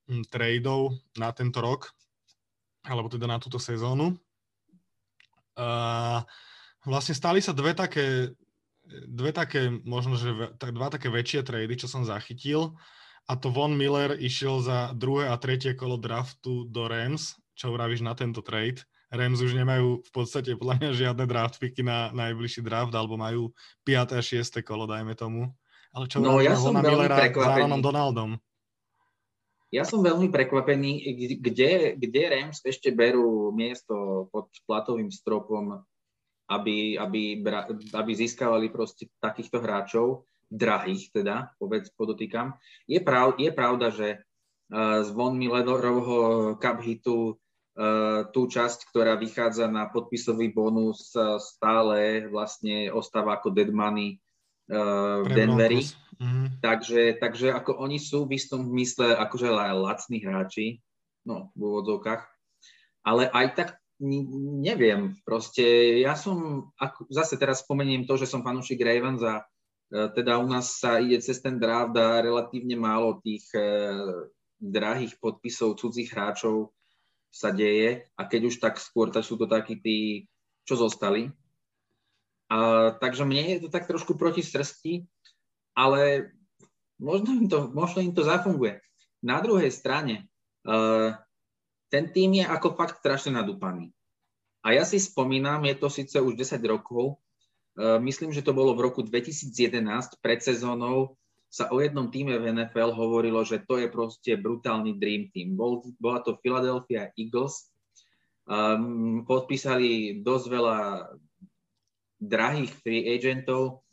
[0.07, 1.91] hm, tradeov na tento rok,
[2.87, 4.15] alebo teda na túto sezónu.
[5.59, 6.23] A
[6.87, 8.31] vlastne stali sa dve také,
[9.11, 12.79] dve také, možno, že dva také väčšie trady, čo som zachytil
[13.29, 17.37] a to Von Miller išiel za druhé a tretie kolo draftu do Rams.
[17.53, 18.81] Čo vravíš na tento trade?
[19.11, 23.51] Rams už nemajú v podstate podľa mňa žiadne draft picky na najbližší draft, alebo majú
[23.83, 24.15] 5.
[24.15, 24.63] a 6.
[24.63, 25.51] kolo, dajme tomu.
[25.91, 28.39] Ale čo no, ja som Vona Millera s Aaronom Donaldom?
[29.71, 31.03] Ja som veľmi prekvapený,
[31.39, 35.83] kde, kde Rams ešte berú miesto pod platovým stropom,
[36.51, 37.39] aby, aby,
[37.95, 42.59] aby získavali proste takýchto hráčov, drahých teda, povedz, podotýkam.
[42.85, 49.15] Je, prav, je pravda, že uh, z Von Millerovho cup hitu uh, tú časť, ktorá
[49.15, 54.19] vychádza na podpisový bonus, uh, stále vlastne ostáva ako dead money
[54.67, 55.87] uh, v Denveri.
[56.21, 56.61] Mm-hmm.
[56.61, 60.83] Takže, takže ako oni sú v istom mysle akože lacní hráči,
[61.25, 62.21] no v úvodzovkách,
[63.01, 63.69] ale aj tak
[64.01, 65.61] neviem, proste
[66.01, 69.43] ja som, ako, zase teraz spomeniem to, že som fanúšik Ravens a e,
[69.91, 73.63] teda u nás sa ide cez ten draft a relatívne málo tých e,
[74.55, 76.71] drahých podpisov cudzích hráčov
[77.27, 79.97] sa deje a keď už tak skôr, tak sú to takí tí,
[80.63, 81.27] čo zostali.
[82.47, 85.03] A, takže mne je to tak trošku proti srsti,
[85.75, 86.31] ale
[86.99, 88.79] možno im to, možno im to zafunguje.
[89.23, 90.27] Na druhej strane,
[90.67, 91.15] uh,
[91.87, 93.95] ten tým je ako fakt strašne nadúpaný.
[94.61, 97.21] A ja si spomínam, je to síce už 10 rokov,
[97.79, 101.15] myslím, že to bolo v roku 2011, pred sezónou,
[101.51, 105.59] sa o jednom týme v NFL hovorilo, že to je proste brutálny dream team.
[105.59, 107.67] Bol, bola to Philadelphia Eagles.
[108.47, 110.77] Um, podpísali dosť veľa
[112.23, 113.83] drahých free agentov,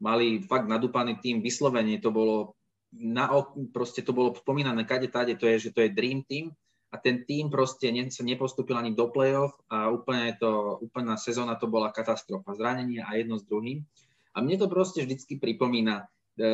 [0.00, 2.56] mali fakt nadúpaný tým, vyslovene to bolo
[2.94, 3.26] na,
[3.74, 6.54] proste to bolo spomínané kade tade, to je, že to je dream team
[6.94, 11.58] a ten tým proste ne, sa nepostupil ani do play-off a úplne to, úplná sezóna
[11.58, 13.82] to bola katastrofa, zranenie a jedno s druhým.
[14.30, 16.06] A mne to proste vždycky pripomína
[16.38, 16.46] e,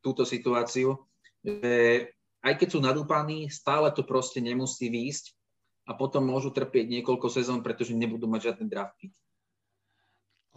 [0.00, 0.96] túto situáciu,
[1.44, 2.08] že
[2.40, 5.36] aj keď sú nadúpaní, stále to proste nemusí výjsť
[5.84, 8.96] a potom môžu trpieť niekoľko sezón, pretože nebudú mať žiadny draft.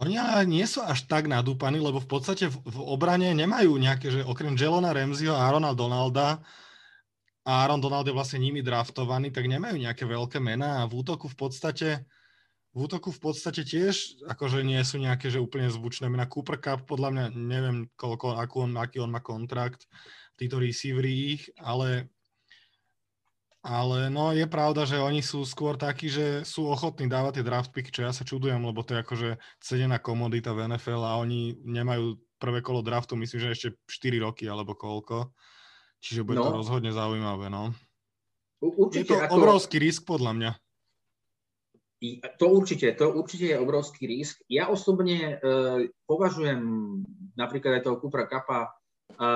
[0.00, 0.16] Oni
[0.48, 4.56] nie sú až tak nadúpaní, lebo v podstate v, v obrane nemajú nejaké, že okrem
[4.56, 6.40] Jelona Ramseyho a Arona Donalda
[7.44, 11.28] a Aaron Donald je vlastne nimi draftovaný, tak nemajú nejaké veľké mená a v útoku
[11.28, 11.88] v podstate
[12.74, 16.26] v útoku v podstate tiež akože nie sú nejaké, že úplne zvučné mená.
[16.26, 19.86] Cooper Cup podľa mňa neviem, koľko, akú on, aký on má kontrakt,
[20.34, 22.10] títo receivery ich, ale
[23.64, 27.72] ale no je pravda, že oni sú skôr takí, že sú ochotní dávať tie draft
[27.72, 31.56] pick, čo ja sa čudujem, lebo to je akože cedená komodita v NFL a oni
[31.64, 35.32] nemajú prvé kolo draftu, myslím, že ešte 4 roky alebo koľko.
[36.04, 36.52] Čiže bude no.
[36.52, 37.72] to rozhodne zaujímavé, no.
[38.60, 39.34] Určite, je to ako...
[39.40, 40.52] obrovský risk podľa mňa.
[42.36, 44.44] To určite, to určite je obrovský risk.
[44.52, 46.60] Ja osobne e, považujem
[47.32, 49.28] napríklad aj toho Kupra Kapa e,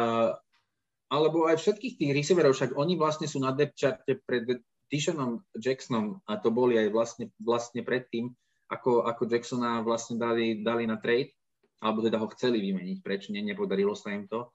[1.08, 4.60] alebo aj všetkých tých receiverov, však oni vlastne sú na depth charte pred
[4.92, 8.28] Tishanom Jacksonom a to boli aj vlastne, vlastne predtým,
[8.68, 11.32] ako, ako Jacksona vlastne dali, dali na trade,
[11.80, 14.52] alebo teda ho chceli vymeniť, prečo ne, nepodarilo sa im to.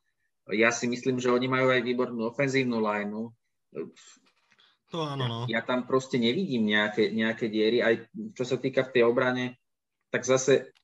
[0.51, 3.31] Ja si myslím, že oni majú aj výbornú ofenzívnu lineu.
[4.91, 5.39] To áno, no.
[5.47, 7.79] Ja, tam proste nevidím nejaké, nejaké diery.
[7.79, 7.95] Aj
[8.35, 9.55] čo sa týka v tej obrane,
[10.11, 10.75] tak zase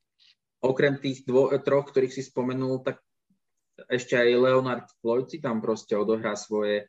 [0.64, 3.04] okrem tých dvo, troch, ktorých si spomenul, tak
[3.88, 6.88] ešte aj Leonard Floyd si tam proste odohrá svoje...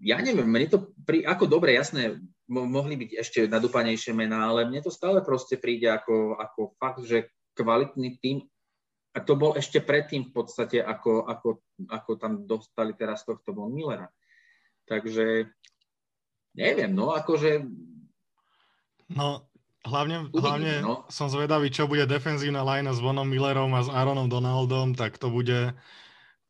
[0.00, 2.16] Ja neviem, mne to pri, ako dobre, jasné,
[2.48, 7.04] mo, mohli byť ešte nadúpanejšie mená, ale mne to stále proste príde ako, ako fakt,
[7.04, 8.48] že kvalitný tým
[9.14, 11.48] a to bol ešte predtým v podstate, ako, ako,
[11.88, 14.08] ako tam dostali teraz tohto Von Millera.
[14.84, 15.48] Takže
[16.56, 17.64] neviem, no akože...
[19.08, 19.48] No,
[19.88, 21.06] Hlavne, hlavne no.
[21.08, 25.32] som zvedavý, čo bude defenzívna line s Vonom Millerom a s Aaronom Donaldom, tak to
[25.32, 25.72] bude,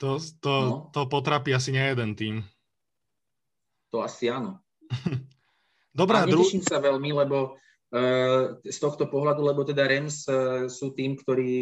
[0.01, 0.91] to, to, no.
[0.91, 2.43] to potrapí asi nejeden tým.
[3.95, 4.59] To asi áno.
[5.99, 6.71] Dobrá, a neteším dru...
[6.73, 11.55] sa veľmi, lebo uh, z tohto pohľadu, lebo teda Rams uh, sú tým, ktorý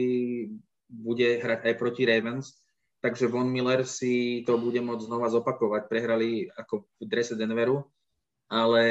[0.86, 2.56] bude hrať aj proti Ravens,
[3.02, 5.90] takže Von Miller si to bude môcť znova zopakovať.
[5.90, 7.86] Prehrali ako v drese Denveru,
[8.46, 8.84] ale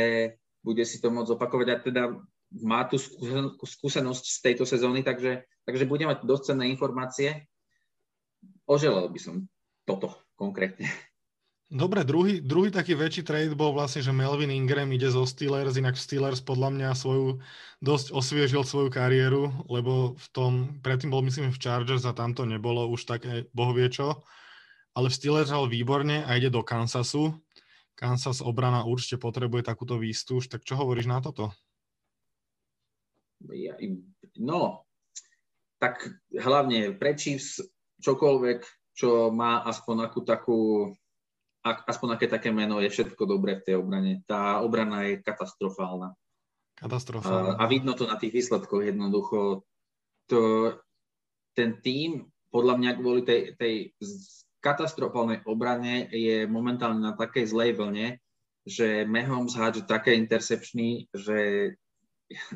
[0.64, 2.04] bude si to môcť zopakovať a teda
[2.64, 2.96] má tú
[3.64, 7.50] skúsenosť z tejto sezóny, takže, takže bude mať dosť cenné informácie.
[8.66, 9.50] Oželal by som
[9.84, 10.88] toto konkrétne.
[11.66, 15.98] Dobre, druhý, druhý taký väčší trade bol vlastne, že Melvin Ingram ide zo Steelers, inak
[15.98, 17.42] Steelers podľa mňa svoju,
[17.82, 20.52] dosť osviežil svoju kariéru, lebo v tom,
[20.86, 24.22] predtým bol myslím v Chargers a tam to nebolo už také bohvie čo,
[24.94, 27.34] ale v Steelers hral výborne a ide do Kansasu.
[27.98, 31.50] Kansas obrana určite potrebuje takúto výstuž, tak čo hovoríš na toto?
[34.38, 34.86] no,
[35.82, 37.18] tak hlavne pre
[38.06, 38.60] čokoľvek,
[38.96, 40.60] čo má aspoň akú takú,
[41.66, 44.22] aspoň aké také meno, je všetko dobré v tej obrane.
[44.30, 46.14] Tá obrana je katastrofálna.
[46.78, 47.58] Katastrofálna.
[47.58, 49.66] A, a vidno to na tých výsledkoch jednoducho.
[50.30, 50.42] To,
[51.58, 53.76] ten tým, podľa mňa kvôli tej, tej
[54.62, 58.22] katastrofálnej obrane je momentálne na takej zlej vlne,
[58.66, 61.38] že Mahomes hádže také intercepčný, že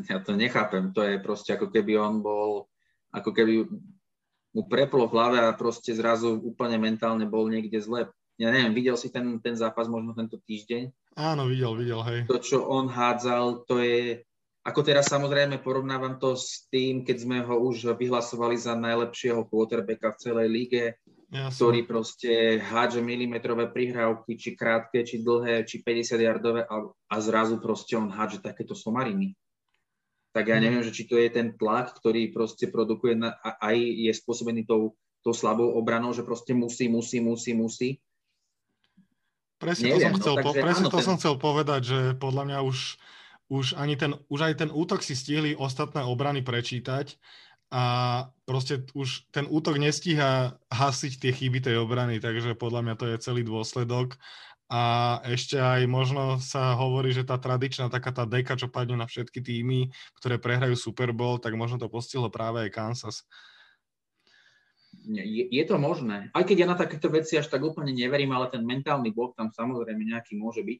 [0.09, 0.93] ja to nechápem.
[0.93, 2.69] To je proste ako keby on bol,
[3.13, 3.65] ako keby
[4.49, 8.09] mu preplo v hlave a proste zrazu úplne mentálne bol niekde zle.
[8.39, 10.89] Ja neviem, videl si ten, ten zápas možno tento týždeň?
[11.19, 12.19] Áno, videl, videl, hej.
[12.31, 14.23] To, čo on hádzal, to je...
[14.63, 20.15] Ako teraz samozrejme porovnávam to s tým, keď sme ho už vyhlasovali za najlepšieho quarterbacka
[20.15, 20.83] v celej lige,
[21.29, 27.15] ja ktorý proste hádže milimetrové prihrávky, či krátke, či dlhé, či 50 yardové a, a
[27.19, 29.35] zrazu proste on hádže takéto somariny
[30.29, 30.63] tak ja mhm.
[30.63, 34.65] neviem, že či to je ten tlak, ktorý proste produkuje na, a aj je spôsobený
[34.69, 34.93] tou,
[35.25, 37.89] tou slabou obranou, že proste musí, musí, musí, musí.
[39.59, 41.05] Presne, neviem, to, som chcel, no, po, presne áno, to ten...
[41.05, 42.77] som chcel povedať, že podľa mňa už,
[43.51, 47.19] už, ani ten, už aj ten útok si stihli ostatné obrany prečítať
[47.69, 47.83] a
[48.47, 53.17] proste už ten útok nestíha hasiť tie chyby tej obrany, takže podľa mňa to je
[53.21, 54.17] celý dôsledok
[54.69, 59.09] a ešte aj možno sa hovorí, že tá tradičná taká tá deka, čo padne na
[59.09, 59.89] všetky týmy,
[60.21, 63.25] ktoré prehrajú Super Bowl, tak možno to postihlo práve aj Kansas.
[65.09, 66.29] Je, je to možné.
[66.37, 69.49] Aj keď ja na takéto veci až tak úplne neverím, ale ten mentálny blok tam
[69.49, 70.79] samozrejme nejaký môže byť.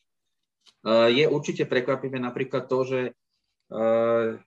[0.86, 3.00] Uh, je určite prekvapivé napríklad to, že
[3.74, 4.38] uh,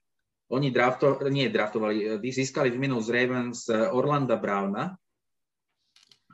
[0.52, 5.00] oni drafto, nie draftovali, získali výmenu z Ravens Orlanda Browna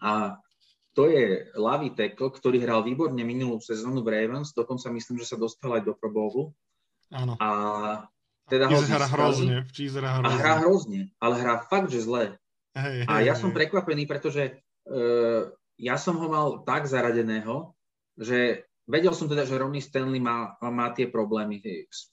[0.03, 0.39] a
[0.99, 5.37] to je Lavi Teko, ktorý hral výborne minulú sezónu v Ravens, dokonca myslím, že sa
[5.39, 6.51] dostal aj do Pro Bowlu.
[7.15, 7.39] Áno.
[7.39, 7.49] A
[8.51, 10.27] teda ho hrá hrozne, hrozne.
[10.27, 12.35] A hrá hrozne, ale hrá fakt, že zle.
[12.79, 13.41] Hej, a ja hej.
[13.43, 17.75] som prekvapený, pretože uh, ja som ho mal tak zaradeného,
[18.15, 21.59] že vedel som teda, že Ronnie Stanley má, má tie problémy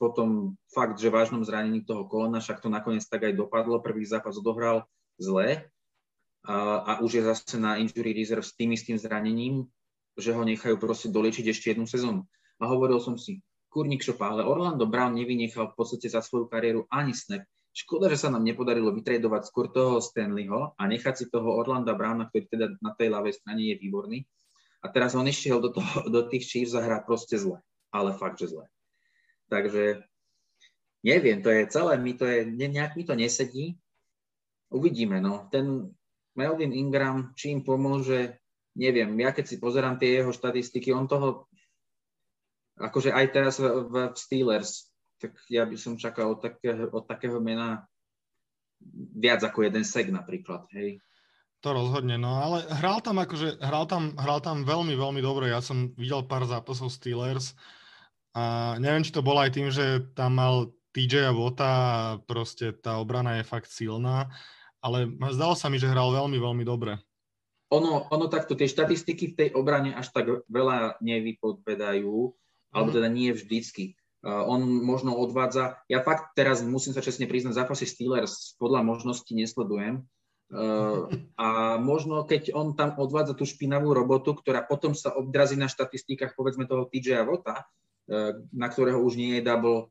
[0.02, 4.06] po tom fakt, že vážnom zranení toho kolena, však to nakoniec tak aj dopadlo, prvý
[4.10, 4.90] zápas odohral
[5.22, 5.70] zle,
[6.46, 9.66] a, a už je zase na injury reserve s tým istým zranením,
[10.16, 12.22] že ho nechajú proste doliečiť ešte jednu sezónu.
[12.62, 13.42] A hovoril som si,
[13.74, 17.44] kurník šopa, ale Orlando Brown nevynechal v podstate za svoju kariéru ani snap.
[17.76, 22.32] Škoda, že sa nám nepodarilo vytredovať skôr toho Stanleyho a nechať si toho Orlanda Browna,
[22.32, 24.24] ktorý teda na tej ľavej strane je výborný.
[24.80, 27.60] A teraz on išiel do, toho, do tých Chiefs a proste zle.
[27.92, 28.72] Ale fakt, že zle.
[29.52, 30.08] Takže
[31.04, 33.76] neviem, to je celé, mi to je, nejak mi to nesedí.
[34.72, 35.52] Uvidíme, no.
[35.52, 35.92] Ten,
[36.36, 38.40] Melvin Ingram, či im pomôže,
[38.72, 39.12] neviem.
[39.20, 41.52] Ja keď si pozerám tie jeho štatistiky, on toho,
[42.80, 44.95] akože aj teraz v, v Steelers,
[45.26, 47.90] tak ja by som čakal od takého, od takého mena
[49.18, 51.02] viac ako jeden sek napríklad, hej.
[51.66, 55.50] To rozhodne, no ale hral tam akože, hral tam, hral tam veľmi, veľmi dobre.
[55.50, 57.58] Ja som videl pár zápasov Steelers
[58.38, 62.70] a neviem, či to bolo aj tým, že tam mal TJ a Vota a proste
[62.70, 64.30] tá obrana je fakt silná
[64.86, 67.02] ale zdalo sa mi, že hral veľmi, veľmi dobre.
[67.74, 72.74] Ono, ono takto, tie štatistiky v tej obrane až tak veľa nevypovedajú, mm.
[72.78, 72.96] alebo mhm.
[73.02, 73.98] teda nie vždycky.
[74.26, 80.06] On možno odvádza, ja fakt teraz musím sa čestne priznať, zápasy Steelers podľa možnosti nesledujem,
[80.46, 81.10] Uh,
[81.42, 86.38] a možno keď on tam odvádza tú špinavú robotu, ktorá potom sa obdrazí na štatistikách
[86.38, 89.90] povedzme toho TJ Vota, uh, na ktorého už nie je double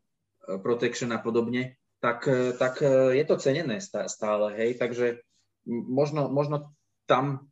[0.63, 5.25] protection a podobne, tak, e, tak e, je to cenené stále, hej, takže
[5.67, 6.77] možno, možno
[7.09, 7.49] tam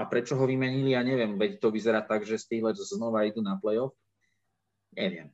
[0.00, 3.60] a prečo ho vymenili, ja neviem, veď to vyzerá tak, že Steelers znova idú na
[3.60, 3.92] playoff,
[4.96, 5.28] neviem.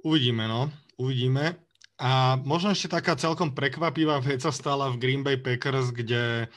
[0.00, 1.60] Uvidíme, no, uvidíme.
[2.00, 6.48] A možno ešte taká celkom prekvapivá vec sa stala v Green Bay Packers, kde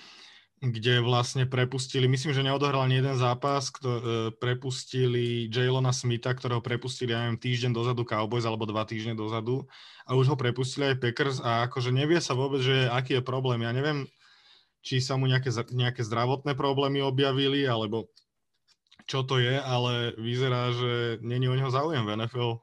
[0.64, 4.02] kde vlastne prepustili, myslím, že neodohral ani jeden zápas, kto, e,
[4.32, 9.68] prepustili Jalona Smitha, ktorého prepustili, ja neviem, týždeň dozadu Cowboys, alebo dva týždne dozadu
[10.08, 13.60] a už ho prepustili aj Packers a akože nevie sa vôbec, že aký je problém.
[13.68, 14.08] Ja neviem,
[14.80, 18.08] či sa mu nejaké, nejaké zdravotné problémy objavili, alebo
[19.04, 22.63] čo to je, ale vyzerá, že není o neho záujem v NFL.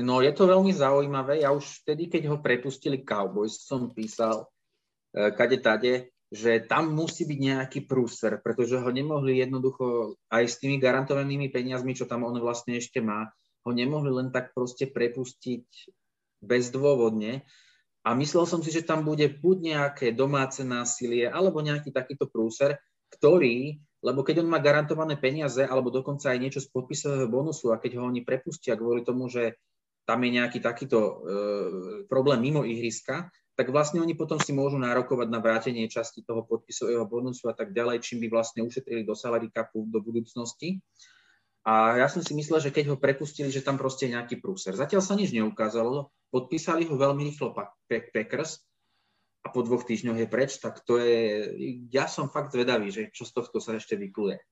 [0.00, 1.44] No je to veľmi zaujímavé.
[1.44, 4.48] Ja už vtedy, keď ho prepustili Cowboys, som písal
[5.12, 10.56] e, kade tade, že tam musí byť nejaký prúser, pretože ho nemohli jednoducho aj s
[10.56, 13.28] tými garantovanými peniazmi, čo tam on vlastne ešte má,
[13.68, 15.92] ho nemohli len tak proste prepustiť
[16.40, 17.44] bezdôvodne.
[18.02, 22.80] A myslel som si, že tam bude buď nejaké domáce násilie, alebo nejaký takýto prúser,
[23.12, 27.78] ktorý, lebo keď on má garantované peniaze, alebo dokonca aj niečo z podpisového bonusu, a
[27.78, 29.60] keď ho oni prepustia kvôli tomu, že
[30.02, 31.14] tam je nejaký takýto e,
[32.10, 37.04] problém mimo ihriska, tak vlastne oni potom si môžu nárokovať na vrátenie časti toho podpisového
[37.04, 40.80] bonusu a tak ďalej, čím by vlastne ušetrili do salary capu do budúcnosti.
[41.62, 44.74] A ja som si myslel, že keď ho prepustili, že tam proste je nejaký prúser.
[44.74, 47.54] Zatiaľ sa nič neukázalo, podpísali ho veľmi rýchlo
[47.86, 48.66] Packers
[49.46, 51.54] a po dvoch týždňoch je preč, tak to je,
[51.94, 54.42] ja som fakt zvedavý, že čo z tohto sa ešte vykluje.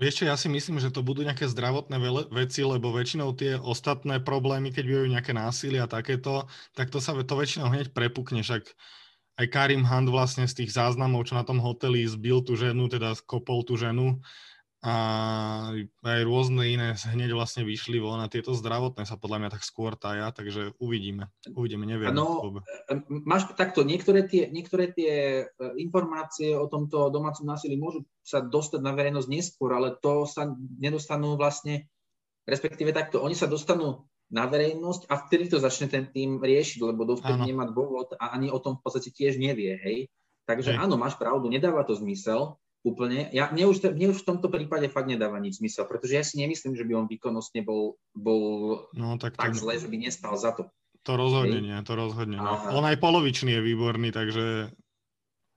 [0.00, 2.00] Vieš čo, ja si myslím, že to budú nejaké zdravotné
[2.32, 7.12] veci, lebo väčšinou tie ostatné problémy, keď budú nejaké násilie a takéto, tak to sa
[7.12, 8.64] to väčšinou hneď prepukne, však
[9.36, 13.12] aj Karim Hunt vlastne z tých záznamov, čo na tom hoteli zbil tú ženu, teda
[13.12, 14.24] skopol tú ženu,
[14.80, 14.94] a
[16.00, 19.92] aj rôzne iné hneď vlastne vyšli von a tieto zdravotné sa podľa mňa tak skôr
[19.92, 21.28] taja, takže uvidíme.
[21.52, 22.16] Uvidíme, neviem.
[22.16, 22.40] No,
[23.08, 28.80] máš takto, niektoré tie, niektoré tie e, informácie o tomto domácom násilí môžu sa dostať
[28.80, 30.48] na verejnosť neskôr, ale to sa
[30.80, 31.84] nedostanú vlastne,
[32.48, 37.04] respektíve takto, oni sa dostanú na verejnosť a vtedy to začne ten tým riešiť, lebo
[37.04, 40.08] dovtedy nemá dôvod a ani o tom v podstate tiež nevie, hej.
[40.48, 40.80] Takže hej.
[40.80, 43.28] áno, máš pravdu, nedáva to zmysel, úplne.
[43.36, 46.40] Ja, mne, už, mne už v tomto prípade fakt nedáva nič zmysel, pretože ja si
[46.40, 48.42] nemyslím, že by on výkonnostne bol, bol
[48.96, 49.60] no, tak, tak to...
[49.60, 50.68] zle, že by nestal za to.
[51.08, 52.56] To rozhodne nie, to rozhodne nie.
[52.76, 54.68] On aj polovičný je výborný, takže...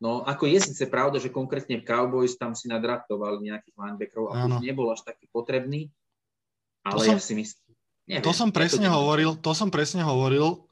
[0.03, 4.59] No, ako je síce pravda, že konkrétne Cowboys tam si nadraftovali nejakých linebackerov a už
[4.59, 5.91] nebol až taký potrebný,
[6.83, 7.71] ale som, ja si myslím...
[8.03, 10.67] Neviem, to som presne to hovoril, to som presne hovoril,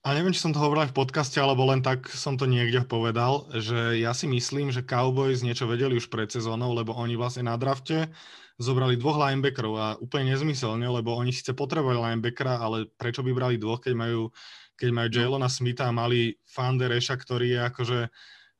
[0.00, 2.88] a neviem, či som to hovoril aj v podcaste, alebo len tak som to niekde
[2.88, 7.44] povedal, že ja si myslím, že Cowboys niečo vedeli už pred sezónou, lebo oni vlastne
[7.44, 8.08] na drafte
[8.56, 13.56] zobrali dvoch linebackerov a úplne nezmyselne, lebo oni síce potrebovali linebackera, ale prečo by brali
[13.60, 14.32] dvoch, keď majú,
[14.76, 15.16] keď majú no.
[15.16, 17.98] Jalona Smitha a mali Fandereša, ktorý je akože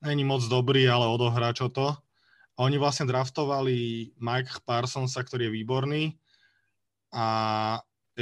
[0.05, 1.93] není moc dobrý, ale odohrá čo to.
[2.57, 6.03] A oni vlastne draftovali Mike Parsonsa, ktorý je výborný
[7.13, 7.25] a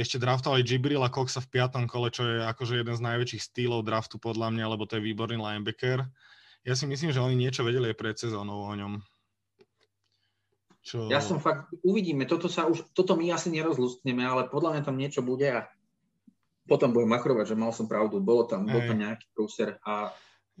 [0.00, 4.16] ešte draftovali Gibrila Coxa v piatom kole, čo je akože jeden z najväčších stýlov draftu
[4.16, 6.08] podľa mňa, lebo to je výborný linebacker.
[6.64, 9.00] Ja si myslím, že oni niečo vedeli aj pred sezónou o ňom.
[10.80, 11.12] Čo...
[11.12, 14.96] Ja som fakt, uvidíme, toto, sa už, toto my asi nerozlustneme, ale podľa mňa tam
[14.96, 15.68] niečo bude a
[16.64, 20.08] potom budem makrovať, že mal som pravdu, bolo tam, bol tam nejaký prúser a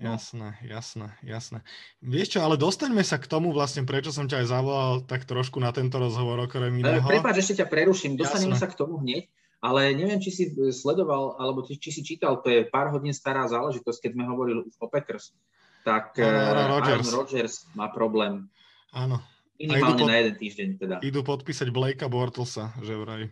[0.00, 0.16] No.
[0.16, 1.60] Jasné, jasné, jasné.
[2.00, 5.60] Vieš čo, ale dostaňme sa k tomu vlastne, prečo som ťa aj zavolal tak trošku
[5.60, 7.04] na tento rozhovor okrem iného.
[7.04, 8.64] Prepáč, ešte ťa preruším, dostaneme jasné.
[8.64, 9.28] sa k tomu hneď,
[9.60, 13.44] ale neviem, či si sledoval, alebo či, či si čítal, to je pár hodín stará
[13.44, 15.36] záležitosť, keď sme hovorili už o Packers,
[15.84, 17.04] tak Aaron Rodgers.
[17.04, 18.48] Aaron Rodgers má problém.
[18.96, 19.20] Áno.
[19.60, 20.96] Minimálne pod, na jeden týždeň teda.
[21.04, 23.28] Idú podpísať Blakea Bortlesa, že vraj.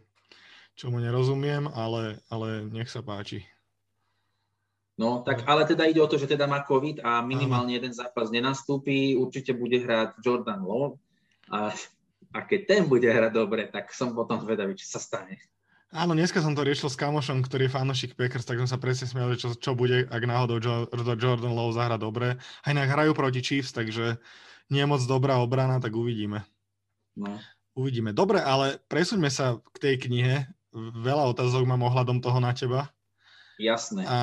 [0.76, 3.48] Čo mu nerozumiem, ale, ale nech sa páči.
[4.98, 8.34] No, tak ale teda ide o to, že teda má COVID a minimálne jeden zápas
[8.34, 10.98] nenastúpi, určite bude hrať Jordan Love
[11.54, 11.70] a,
[12.34, 15.38] a keď ten bude hrať dobre, tak som potom zvedavý, čo sa stane.
[15.94, 19.08] Áno, dneska som to riešil s kamošom, ktorý je fanošik Packers, tak som sa presne
[19.08, 20.60] smial, čo, čo bude, ak náhodou
[21.16, 22.36] Jordan Love zahra dobre.
[22.66, 24.20] Aj inak hrajú proti Chiefs, takže
[24.68, 26.44] nie je moc dobrá obrana, tak uvidíme.
[27.16, 27.40] No.
[27.72, 28.12] Uvidíme.
[28.12, 30.50] Dobre, ale presuňme sa k tej knihe.
[30.76, 32.92] Veľa otázok mám ohľadom toho na teba.
[33.58, 34.06] Jasné.
[34.06, 34.18] A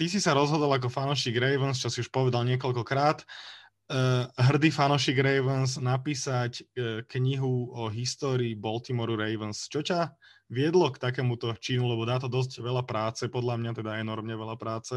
[0.00, 5.20] ty si sa rozhodol ako fanošik Ravens, čo si už povedal niekoľkokrát, uh, hrdý fanošik
[5.20, 9.68] Ravens napísať uh, knihu o histórii Baltimore Ravens.
[9.68, 10.16] Čo ťa
[10.48, 14.56] viedlo k takémuto činu, lebo dá to dosť veľa práce, podľa mňa teda enormne veľa
[14.56, 14.96] práce.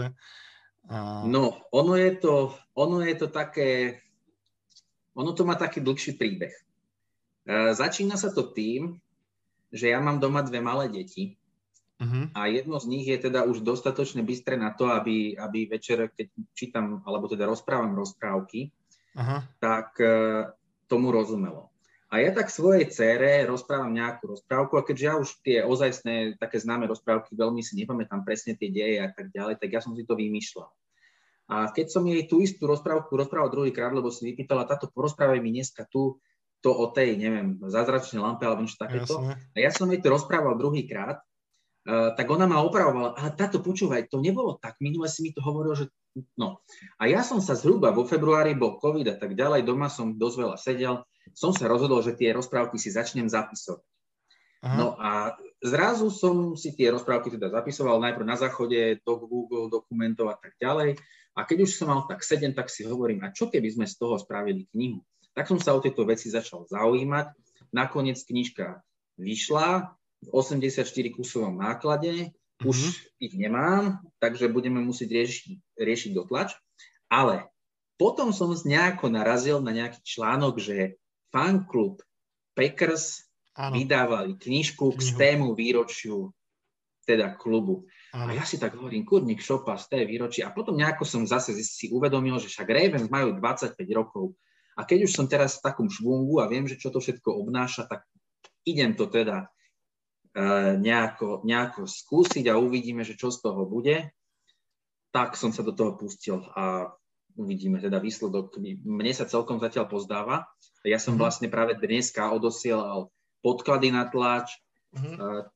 [0.88, 1.28] A...
[1.28, 4.00] No, ono je, to, ono je to také,
[5.12, 6.56] ono to má taký dlhší príbeh.
[7.44, 9.04] Uh, začína sa to tým,
[9.68, 11.36] že ja mám doma dve malé deti
[12.02, 12.34] Uh-huh.
[12.34, 16.34] A jedno z nich je teda už dostatočne bystré na to, aby, aby večer, keď
[16.58, 18.74] čítam, alebo teda rozprávam rozprávky,
[19.14, 19.46] uh-huh.
[19.62, 20.50] tak uh,
[20.90, 21.70] tomu rozumelo.
[22.12, 26.60] A ja tak svojej cére rozprávam nejakú rozprávku a keďže ja už tie ozajstné, také
[26.60, 30.04] známe rozprávky veľmi si nepamätám presne tie deje a tak ďalej, tak ja som si
[30.04, 30.68] to vymýšľal.
[31.52, 35.56] A keď som jej tú istú rozprávku rozprával druhýkrát, lebo si vypýtala, táto porozprávaj mi
[35.56, 36.20] dneska tu
[36.60, 39.20] to o tej, neviem, zázračnej lampe alebo niečo takéto.
[39.20, 39.36] Jasne.
[39.56, 41.24] A ja som jej to rozprával druhýkrát
[41.82, 45.42] Uh, tak ona ma opravovala, ale táto počúvaj, to nebolo tak, minule si mi to
[45.42, 45.90] hovoril, že
[46.38, 46.62] no.
[47.02, 50.36] A ja som sa zhruba vo februári, bol COVID a tak ďalej, doma som dosť
[50.38, 50.94] veľa sedel,
[51.34, 53.82] som sa rozhodol, že tie rozprávky si začnem zapisovať.
[54.62, 54.78] Aha.
[54.78, 60.30] No a zrazu som si tie rozprávky teda zapisoval najprv na záchode, do Google dokumentov
[60.30, 61.02] a tak ďalej.
[61.34, 63.98] A keď už som mal tak sedem, tak si hovorím, a čo keby sme z
[63.98, 65.02] toho spravili knihu?
[65.34, 67.34] Tak som sa o tieto veci začal zaujímať.
[67.74, 68.84] Nakoniec knižka
[69.16, 70.86] vyšla, v 84
[71.18, 72.70] kusovom náklade, mm-hmm.
[72.70, 72.78] už
[73.18, 75.46] ich nemám, takže budeme musieť riešiť,
[75.82, 76.54] riešiť dotlač.
[77.12, 77.50] Ale
[78.00, 80.98] potom som nejako narazil na nejaký článok, že
[81.30, 82.02] fanklub
[82.58, 83.76] Packers Áno.
[83.76, 86.32] vydávali knižku k tému výročiu
[87.06, 87.86] teda klubu.
[88.14, 88.32] Áno.
[88.32, 90.46] A ja si tak hovorím, kurník šopa z té výročí.
[90.46, 94.38] A potom nejako som zase si uvedomil, že však Ravens majú 25 rokov.
[94.78, 97.86] A keď už som teraz v takom švungu a viem, že čo to všetko obnáša,
[97.92, 98.08] tak
[98.64, 99.52] idem to teda
[100.80, 104.12] nejako, nejako skúsiť a uvidíme, že čo z toho bude.
[105.12, 106.88] Tak som sa do toho pustil a
[107.36, 108.56] uvidíme teda výsledok.
[108.84, 110.48] Mne sa celkom zatiaľ pozdáva.
[110.88, 111.22] Ja som mm-hmm.
[111.22, 113.12] vlastne práve dneska odosielal
[113.44, 114.56] podklady na tlač,
[114.96, 115.52] mm-hmm.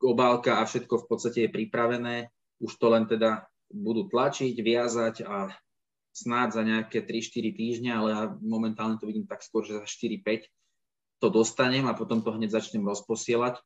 [0.00, 2.32] obálka a všetko v podstate je pripravené.
[2.64, 5.52] Už to len teda budú tlačiť, viazať a
[6.12, 10.44] snáď za nejaké 3-4 týždne, ale ja momentálne to vidím tak skôr, že za 4-5
[11.24, 13.60] to dostanem a potom to hneď začnem rozposielať,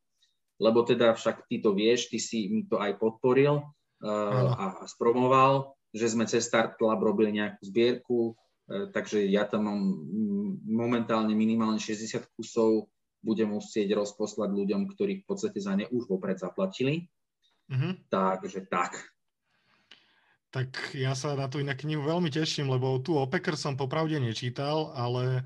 [0.56, 4.84] lebo teda však ty to vieš, ty si mi to aj podporil uh, a, a
[4.88, 9.80] spromoval, že sme cez Start Lab robili nejakú zbierku, uh, takže ja tam mám
[10.64, 12.88] momentálne minimálne 60 kusov,
[13.26, 17.10] budem musieť rozposlať ľuďom, ktorí v podstate za ne už vopred zaplatili.
[17.66, 18.06] Mm-hmm.
[18.06, 18.94] Takže tak.
[20.54, 24.16] Tak ja sa na tú inak knihu veľmi teším, lebo tu o Packer som popravde
[24.22, 25.42] nečítal, ale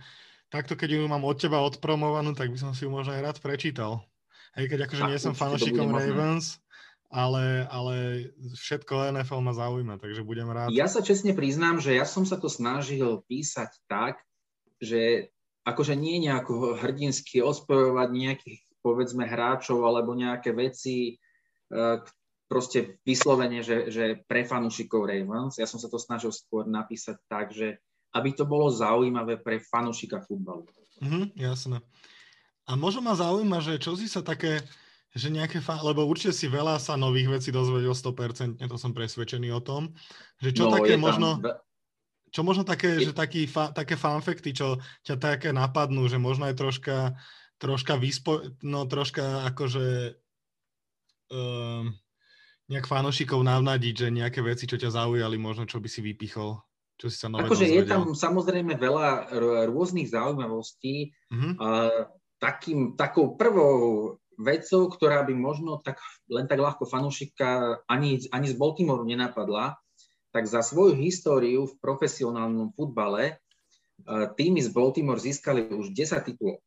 [0.52, 3.38] takto keď ju mám od teba odpromovanú, tak by som si ju možno aj rád
[3.40, 4.04] prečítal.
[4.58, 6.58] Hej, keď akože nie som fanošikom Ravens,
[7.10, 7.94] ale, ale
[8.54, 10.74] všetko NFL ma zaujíma, takže budem rád.
[10.74, 14.22] Ja sa čestne priznám, že ja som sa to snažil písať tak,
[14.82, 15.34] že
[15.66, 21.20] akože nie nejako hrdinsky ospojovať nejakých povedzme hráčov alebo nejaké veci,
[21.70, 21.98] eh,
[22.50, 25.62] proste vyslovene, že, že pre fanúšikov Ravens.
[25.62, 27.78] Ja som sa to snažil skôr napísať tak, že
[28.10, 30.66] aby to bolo zaujímavé pre fanúšika futbalu.
[30.98, 31.78] Mhm, jasné.
[32.68, 34.60] A možno ma zaujíma, že čo si sa také,
[35.14, 39.50] že nejaké, fa- lebo určite si veľa sa nových vecí dozvedel 100%, to som presvedčený
[39.54, 39.94] o tom,
[40.38, 41.40] že čo no, také možno...
[42.30, 43.10] Čo možno také, je...
[43.10, 47.18] že taký fa- také fanfekty, čo ťa také napadnú, že možno aj troška,
[47.58, 50.14] troška vyspo, no troška akože
[51.34, 51.90] um,
[52.70, 56.54] nejak fanošikov navnadiť, že nejaké veci, čo ťa zaujali, možno čo by si vypichol?
[57.02, 59.34] Čo si sa nové akože je tam samozrejme veľa
[59.66, 61.10] rôznych zaujímavostí.
[61.34, 61.52] Mm-hmm.
[61.58, 61.68] A
[62.40, 66.00] takým, takou prvou vecou, ktorá by možno tak,
[66.32, 69.76] len tak ľahko fanúšika ani, ani z Baltimore nenapadla,
[70.32, 73.38] tak za svoju históriu v profesionálnom futbale
[74.08, 76.64] týmy z Baltimore získali už 10 titulov.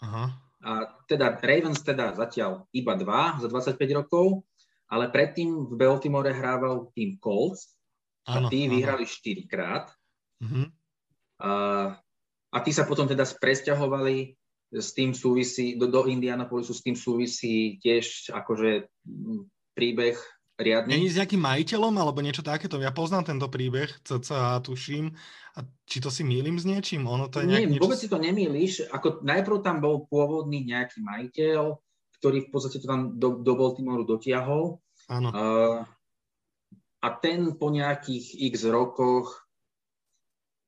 [0.00, 0.32] Aha.
[0.64, 0.70] A
[1.04, 4.46] teda Ravens teda zatiaľ iba dva za 25 rokov
[4.86, 7.74] ale predtým v Baltimore hrával tým Colts
[8.26, 8.72] a tí áno.
[8.78, 9.90] vyhrali 4 krát.
[10.42, 10.66] Mm-hmm.
[11.42, 11.50] A,
[12.54, 14.38] a tí sa potom teda presťahovali
[14.72, 18.90] s tým súvisí, do, do Indianapolisu s tým súvisí tiež akože
[19.78, 20.18] príbeh
[20.58, 20.96] riadny.
[20.96, 22.80] Není s nejakým majiteľom alebo niečo takéto?
[22.80, 25.12] Ja poznám tento príbeh, cca tuším.
[25.56, 27.08] A či to si mýlim s niečím?
[27.08, 27.84] Ono to je Nie, niečo...
[27.84, 28.92] vôbec si to nemýliš.
[28.92, 31.76] Ako najprv tam bol pôvodný nejaký majiteľ,
[32.20, 34.80] ktorý v podstate to tam do, do Baltimoreu dotiahol.
[35.08, 35.28] Áno.
[35.32, 35.80] Uh,
[37.00, 39.48] a ten po nejakých x rokoch,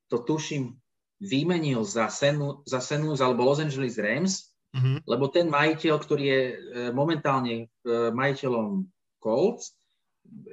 [0.09, 0.78] to tuším,
[1.19, 5.03] vymenil za Senu, za Senu alebo Los Angeles Rams, uh-huh.
[5.05, 6.57] lebo ten majiteľ, ktorý je uh,
[6.95, 8.87] momentálne uh, majiteľom
[9.19, 9.75] Colts,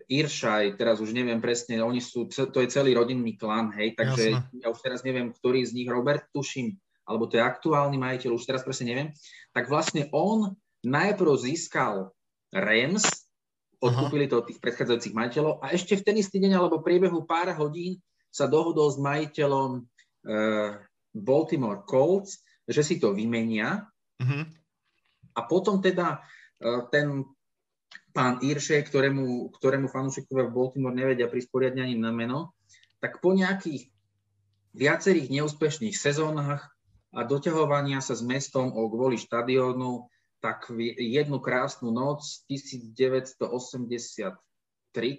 [0.08, 4.62] Iršaj, teraz už neviem presne, oni sú, to je celý rodinný klan, hej, takže Jasne.
[4.64, 8.48] ja už teraz neviem, ktorý z nich, Robert, tuším, alebo to je aktuálny majiteľ, už
[8.48, 9.10] teraz presne neviem,
[9.52, 10.56] tak vlastne on
[10.88, 12.16] najprv získal
[12.56, 13.04] Rams,
[13.84, 17.52] odkúpili to od tých predchádzajúcich majiteľov a ešte v ten istý deň alebo priebehu pár
[17.60, 18.00] hodín
[18.32, 19.84] sa dohodol s majiteľom
[21.16, 23.86] Baltimore Colts, že si to vymenia
[24.20, 24.44] uh-huh.
[25.38, 27.24] a potom teda uh, ten
[28.16, 32.56] pán Irše, ktorému, ktorému fanúšikovia v Baltimore nevedia prisporiadne ani na meno,
[33.04, 33.92] tak po nejakých
[34.76, 36.68] viacerých neúspešných sezónach
[37.16, 40.12] a doťahovania sa s mestom o kvôli štadiónu
[40.44, 43.40] tak v jednu krásnu noc 1983,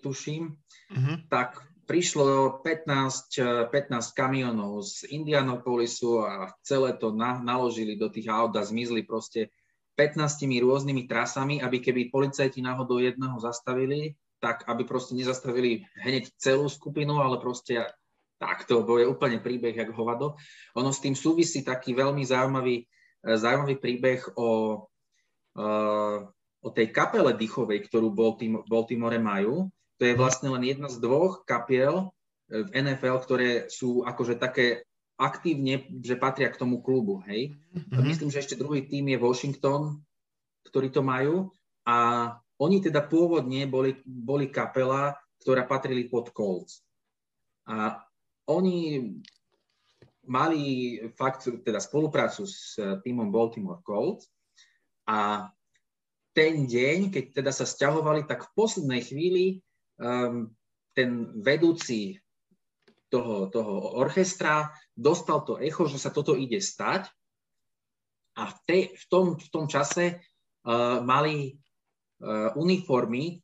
[0.05, 1.17] tuším, uh-huh.
[1.27, 8.53] tak prišlo 15, 15 kamionov z Indianapolisu a celé to na, naložili do tých aut
[8.59, 9.55] a zmizli proste
[9.97, 16.69] 15 rôznymi trasami, aby keby policajti náhodou jedného zastavili, tak aby proste nezastavili hneď celú
[16.69, 17.89] skupinu, ale proste
[18.37, 20.37] takto, bo je úplne príbeh jak hovado.
[20.77, 22.85] Ono s tým súvisí taký veľmi zaujímavý,
[23.25, 24.85] zaujímavý príbeh o
[26.67, 28.11] o tej kapele dýchovej, ktorú
[28.67, 29.71] Baltimore majú.
[29.97, 32.13] To je vlastne len jedna z dvoch kapiel
[32.53, 34.85] e, v NFL, ktoré sú akože také
[35.17, 37.57] aktívne, že patria k tomu klubu, hej.
[37.73, 38.05] Mm-hmm.
[38.05, 40.05] Myslím, že ešte druhý tým je Washington,
[40.69, 41.49] ktorí to majú
[41.89, 42.31] a
[42.61, 46.85] oni teda pôvodne boli, boli kapela, ktorá patrili pod Colts.
[47.69, 48.01] A
[48.49, 49.09] oni
[50.27, 50.63] mali
[51.15, 54.29] fakt teda spoluprácu s týmom Baltimore Colts
[55.07, 55.49] a
[56.37, 59.65] ten deň, keď teda sa sťahovali, tak v poslednej chvíli
[60.01, 60.51] um,
[60.97, 61.11] ten
[61.45, 62.17] vedúci
[63.13, 67.09] toho, toho orchestra dostal to echo, že sa toto ide stať.
[68.37, 71.57] A v, tej, v, tom, v tom čase uh, mali
[72.21, 73.41] uh, uniformy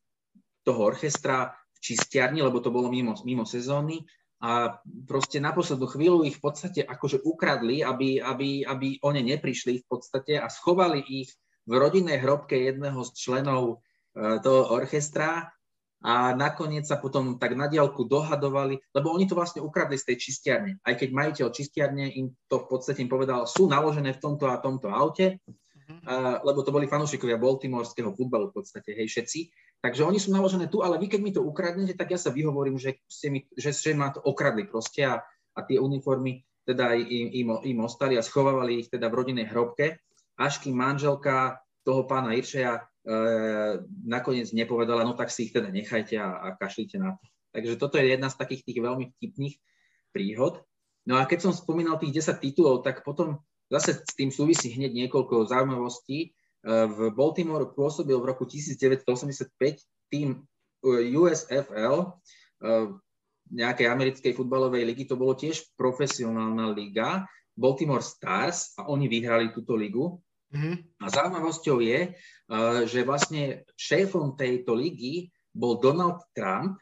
[0.63, 4.05] toho orchestra v čistiarni, lebo to bolo mimo, mimo sezóny.
[4.43, 4.75] A
[5.07, 9.87] proste na poslednú chvíľu ich v podstate akože ukradli, aby, aby, aby oni neprišli v
[9.87, 11.31] podstate a schovali ich
[11.63, 15.47] v rodinnej hrobke jedného z členov e, toho orchestra
[16.03, 20.17] a nakoniec sa potom tak na diálku dohadovali, lebo oni to vlastne ukradli z tej
[20.19, 20.83] čistiarne.
[20.83, 24.59] Aj keď majiteľ čistiarne im to v podstate im povedal, sú naložené v tomto a
[24.59, 29.41] tomto aute, uh, lebo to boli fanúšikovia baltimorského futbalu v podstate, hej, všetci.
[29.83, 32.79] Takže oni sú naložené tu, ale vy keď mi to ukradnete, tak ja sa vyhovorím,
[32.83, 35.23] že, ste mi, že, že ma to okradli proste a,
[35.55, 39.99] a tie uniformy teda im, im, im ostali a schovávali ich teda v rodinnej hrobke,
[40.39, 42.87] až kým manželka toho pána Iršeja
[44.07, 47.25] nakoniec nepovedala, no tak si ich teda nechajte a, a kašlite na to.
[47.53, 49.55] Takže toto je jedna z takých tých veľmi vtipných
[50.15, 50.63] príhod.
[51.03, 54.95] No a keď som spomínal tých 10 titulov, tak potom zase s tým súvisí hneď
[55.07, 56.19] niekoľko zaujímavostí.
[56.23, 56.29] E,
[56.87, 59.51] v Baltimore pôsobil v roku 1985
[60.09, 60.47] tým
[60.87, 62.09] USFL, e,
[63.53, 69.77] nejakej americkej futbalovej ligy, to bolo tiež profesionálna liga, Baltimore Stars a oni vyhrali túto
[69.77, 70.17] ligu.
[70.53, 70.75] Mm-hmm.
[71.01, 76.77] A zaujímavosťou je, uh, že vlastne šéfom tejto ligy bol Donald Trump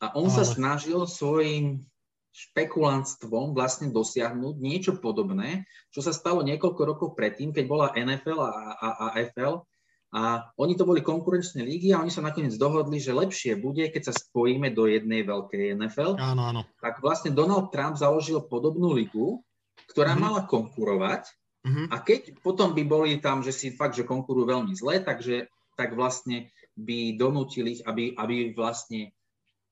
[0.00, 0.36] a on Ale...
[0.40, 1.84] sa snažil svojim
[2.30, 8.52] špekulantstvom vlastne dosiahnuť niečo podobné, čo sa stalo niekoľko rokov predtým, keď bola NFL a,
[8.78, 9.66] a, a FL.
[10.10, 14.10] A oni to boli konkurenčné lígy a oni sa nakoniec dohodli, že lepšie bude, keď
[14.10, 16.18] sa spojíme do jednej veľkej NFL.
[16.18, 16.66] Áno, áno.
[16.82, 19.38] Tak vlastne Donald Trump založil podobnú ligu,
[19.94, 20.26] ktorá mm-hmm.
[20.26, 21.30] mala konkurovať
[21.60, 21.86] Uh-huh.
[21.92, 25.92] A keď potom by boli tam, že si fakt, že konkurujú veľmi zle, takže tak
[25.92, 29.12] vlastne by donútili aby, aby vlastne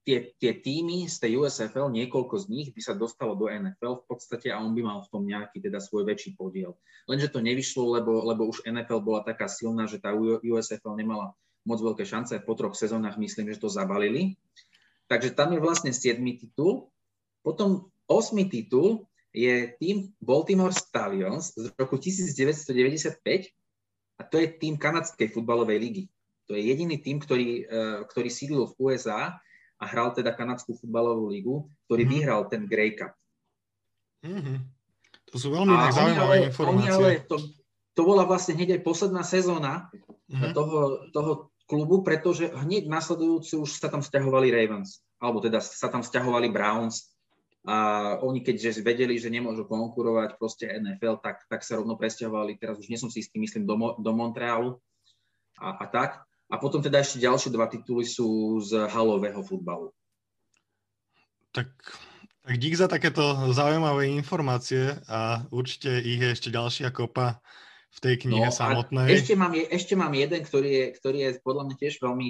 [0.08, 4.06] tie, tie týmy z tej USFL, niekoľko z nich by sa dostalo do NFL v
[4.08, 6.80] podstate a on by mal v tom nejaký teda svoj väčší podiel.
[7.04, 11.36] Lenže to nevyšlo, lebo, lebo už NFL bola taká silná, že tá USFL nemala
[11.68, 12.40] moc veľké šance.
[12.40, 14.40] Po troch sezónach myslím, že to zabalili.
[15.12, 16.20] Takže tam je vlastne 7.
[16.40, 16.88] titul.
[17.44, 18.32] Potom 8.
[18.48, 23.20] titul je tým Baltimore Stallions z roku 1995
[24.18, 26.04] a to je tým kanadskej futbalovej ligy.
[26.48, 29.36] To je jediný tým, ktorý, uh, ktorý sídlil v USA
[29.78, 31.56] a hral teda kanadskú futbalovú ligu,
[31.86, 32.18] ktorý mm-hmm.
[32.18, 33.14] vyhral ten Grey Cup.
[34.26, 34.58] Mm-hmm.
[35.28, 36.90] To sú veľmi a zaujímavé ale, informácie.
[36.90, 37.36] ale to,
[37.92, 39.92] to bola vlastne hneď aj posledná sezóna
[40.32, 40.52] mm-hmm.
[40.56, 40.78] toho,
[41.12, 41.32] toho
[41.68, 47.12] klubu, pretože hneď nasledujúci už sa tam stiahovali Ravens, alebo teda sa tam stiahovali Browns,
[47.68, 47.76] a
[48.24, 52.88] oni keďže vedeli, že nemôžu konkurovať proste NFL, tak, tak sa rovno presťahovali, teraz už
[52.88, 54.80] nie som si istý, myslím, do, do Montrealu
[55.60, 56.24] a, a tak.
[56.48, 59.92] A potom teda ešte ďalšie dva tituly sú z halového futbalu.
[61.52, 61.68] Tak,
[62.40, 67.36] tak dík za takéto zaujímavé informácie a určite ich je ešte ďalšia kopa
[67.92, 69.12] v tej knihe no, samotnej.
[69.12, 72.28] Ešte mám, ešte mám jeden, ktorý je, ktorý je podľa mňa tiež veľmi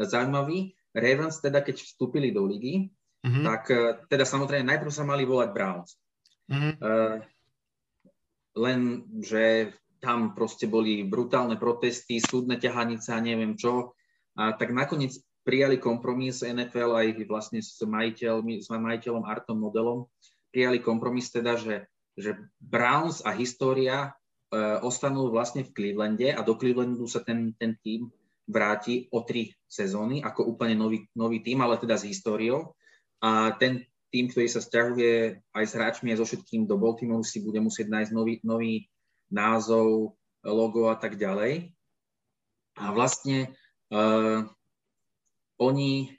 [0.00, 0.72] zaujímavý.
[0.96, 2.88] Ravens teda, keď vstúpili do ligy,
[3.24, 3.44] mm-hmm.
[3.44, 5.96] tak e, teda samozrejme najprv sa mali volať Browns.
[6.50, 6.74] Mm-hmm.
[8.58, 8.80] Len,
[9.22, 9.70] že
[10.02, 13.94] tam proste boli brutálne protesty, súdne ťahanice a neviem čo.
[14.34, 15.14] A tak nakoniec
[15.44, 20.08] prijali kompromis NFL aj vlastne s, majiteľmi, s majiteľom Artom Modelom.
[20.50, 26.56] Prijali kompromis teda, že, že Browns a história uh, ostanú vlastne v Clevelande a do
[26.56, 28.10] Clevelandu sa ten, ten tým
[28.50, 32.74] vráti o tri sezóny ako úplne nový, nový tým, ale teda s históriou
[33.20, 37.38] a ten tým, ktorý sa stiahuje aj s hráčmi, aj so všetkým do Baltimore si
[37.40, 38.90] bude musieť nájsť nový, nový
[39.30, 41.70] názov, logo a tak ďalej.
[42.80, 43.54] A vlastne
[43.94, 44.42] uh,
[45.62, 46.10] oni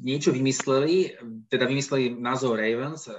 [0.00, 1.20] niečo vymysleli,
[1.52, 3.10] teda vymysleli názov Ravens,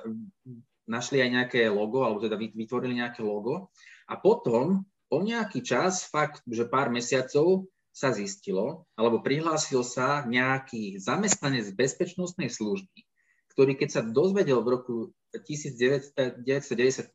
[0.89, 3.69] našli aj nejaké logo, alebo teda vytvorili nejaké logo
[4.09, 10.96] a potom o nejaký čas, fakt, že pár mesiacov, sa zistilo, alebo prihlásil sa nejaký
[10.98, 13.04] zamestnanec bezpečnostnej služby,
[13.52, 14.96] ktorý keď sa dozvedel v roku
[15.36, 17.12] 1995,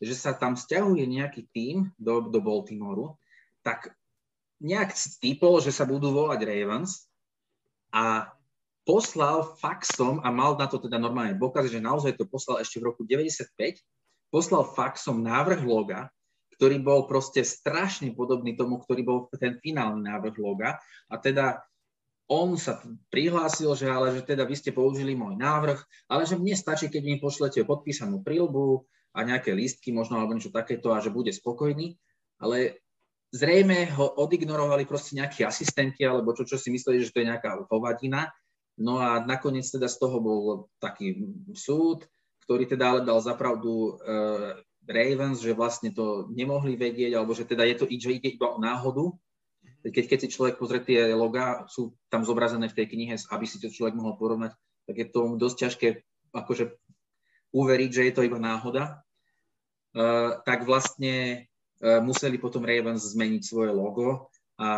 [0.00, 3.20] že sa tam stiahuje nejaký tím do, do Baltimoru,
[3.60, 3.92] tak
[4.64, 7.08] nejak stýpol, že sa budú volať Ravens
[7.92, 8.32] a
[8.84, 12.92] poslal faxom, a mal na to teda normálne dôkaz, že naozaj to poslal ešte v
[12.92, 13.80] roku 95,
[14.28, 16.12] poslal faxom návrh loga,
[16.54, 20.78] ktorý bol proste strašne podobný tomu, ktorý bol ten finálny návrh loga.
[21.10, 21.62] A teda
[22.30, 22.80] on sa
[23.12, 27.02] prihlásil, že ale že teda vy ste použili môj návrh, ale že mne stačí, keď
[27.04, 32.00] mi pošlete podpísanú prílbu a nejaké lístky možno alebo niečo takéto a že bude spokojný.
[32.40, 32.80] Ale
[33.34, 37.66] zrejme ho odignorovali proste nejakí asistenti alebo čo, čo si mysleli, že to je nejaká
[37.68, 38.30] hovadina.
[38.78, 40.42] No a nakoniec teda z toho bol
[40.82, 41.14] taký
[41.54, 42.06] súd,
[42.46, 43.92] ktorý teda ale dal zapravdu e,
[44.84, 48.60] Ravens, že vlastne to nemohli vedieť, alebo že teda je to, že ide iba o
[48.60, 49.16] náhodu.
[49.84, 53.60] keď, keď si človek pozrie tie logá, sú tam zobrazené v tej knihe, aby si
[53.60, 54.52] to človek mohol porovnať,
[54.84, 55.88] tak je to dosť ťažké
[56.36, 56.64] akože
[57.54, 59.00] uveriť, že je to iba náhoda.
[59.94, 61.46] Uh, tak vlastne
[61.78, 64.68] uh, museli potom Ravens zmeniť svoje logo a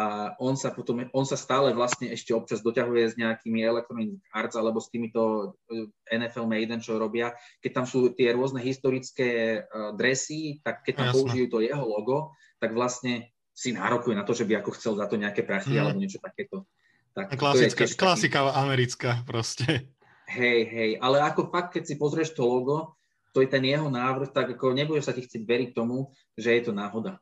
[0.40, 4.80] on sa potom, on sa stále vlastne ešte občas doťahuje s nejakými Electronic Arts alebo
[4.80, 7.36] s týmito e, NFL Maiden, čo robia.
[7.60, 11.16] Keď tam sú tie rôzne historické uh, dresy, tak keď tam Jasne.
[11.20, 15.04] použijú to jeho logo, tak vlastne si nárokuje na to, že by ako chcel za
[15.12, 15.80] to nejaké prachy mm.
[15.84, 16.64] alebo niečo takéto.
[17.12, 18.56] Tak, Klasická, to klasika taký...
[18.56, 19.92] americká proste.
[20.28, 22.96] Hej, hej, ale ako fakt, keď si pozrieš to logo,
[23.36, 26.62] to je ten jeho návrh, tak ako nebudeš sa ti chcieť veriť tomu, že je
[26.64, 27.20] to náhoda.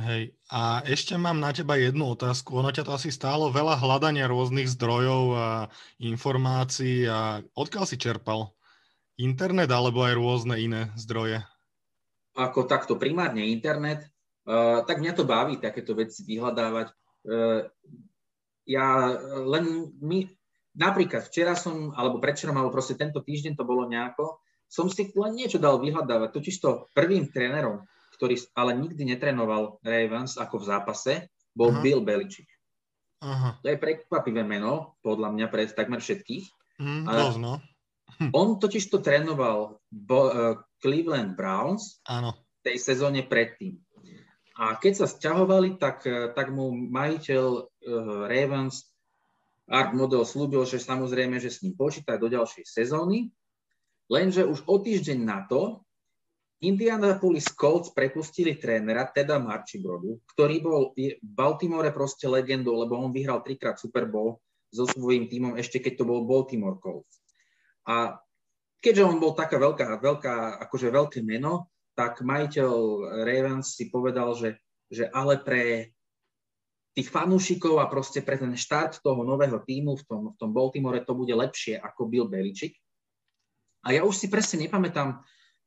[0.00, 2.56] Hej, a ešte mám na teba jednu otázku.
[2.56, 5.48] Ono ťa to asi stálo veľa hľadania rôznych zdrojov a
[6.00, 8.56] informácií a odkiaľ si čerpal?
[9.20, 11.44] Internet alebo aj rôzne iné zdroje?
[12.32, 14.08] Ako takto primárne internet,
[14.50, 16.88] Uh, tak mňa to baví takéto veci vyhľadávať.
[17.28, 17.68] Uh,
[18.64, 19.12] ja
[19.44, 20.24] len my,
[20.74, 25.36] napríklad včera som, alebo predčerom, alebo proste tento týždeň to bolo nejako, som si len
[25.36, 26.32] niečo dal vyhľadávať.
[26.32, 27.84] Totiž to prvým trénerom,
[28.20, 31.12] ktorý ale nikdy netrenoval Ravens ako v zápase,
[31.56, 31.80] bol Aha.
[31.80, 32.52] Bill Belichick.
[33.24, 33.56] Aha.
[33.64, 36.44] To je prekvapivé meno, podľa mňa pre takmer všetkých.
[36.76, 37.64] Mm, ale no.
[38.20, 38.30] hm.
[38.36, 42.36] On totiž to trénoval bo, uh, Cleveland Browns Áno.
[42.60, 43.80] v tej sezóne predtým.
[44.60, 47.64] A keď sa sťahovali, tak, eh, tak mu majiteľ uh,
[48.28, 48.92] Ravens
[49.64, 53.32] Art Model slúbil, že samozrejme, že s ním počíta do ďalšej sezóny,
[54.12, 55.80] lenže už o týždeň na to
[56.60, 63.40] Indianapolis Colts prepustili trénera Teda Marchibrodu, ktorý bol v Baltimore proste legendou, lebo on vyhral
[63.40, 64.36] trikrát Super Bowl
[64.68, 67.24] so svojím tímom, ešte keď to bol Baltimore Colts.
[67.88, 68.20] A
[68.84, 70.34] keďže on bol taká veľká, veľká,
[70.68, 72.72] akože veľké meno, tak majiteľ
[73.24, 74.60] Ravens si povedal, že,
[74.92, 75.92] že ale pre
[76.94, 81.00] tých fanúšikov a proste pre ten štart toho nového týmu v tom, v tom Baltimore
[81.02, 82.76] to bude lepšie ako Bill Belichick.
[83.86, 85.24] A ja už si presne nepamätám,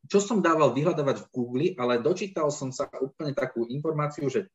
[0.08, 4.52] čo som dával vyhľadávať v Google, ale dočítal som sa úplne takú informáciu, že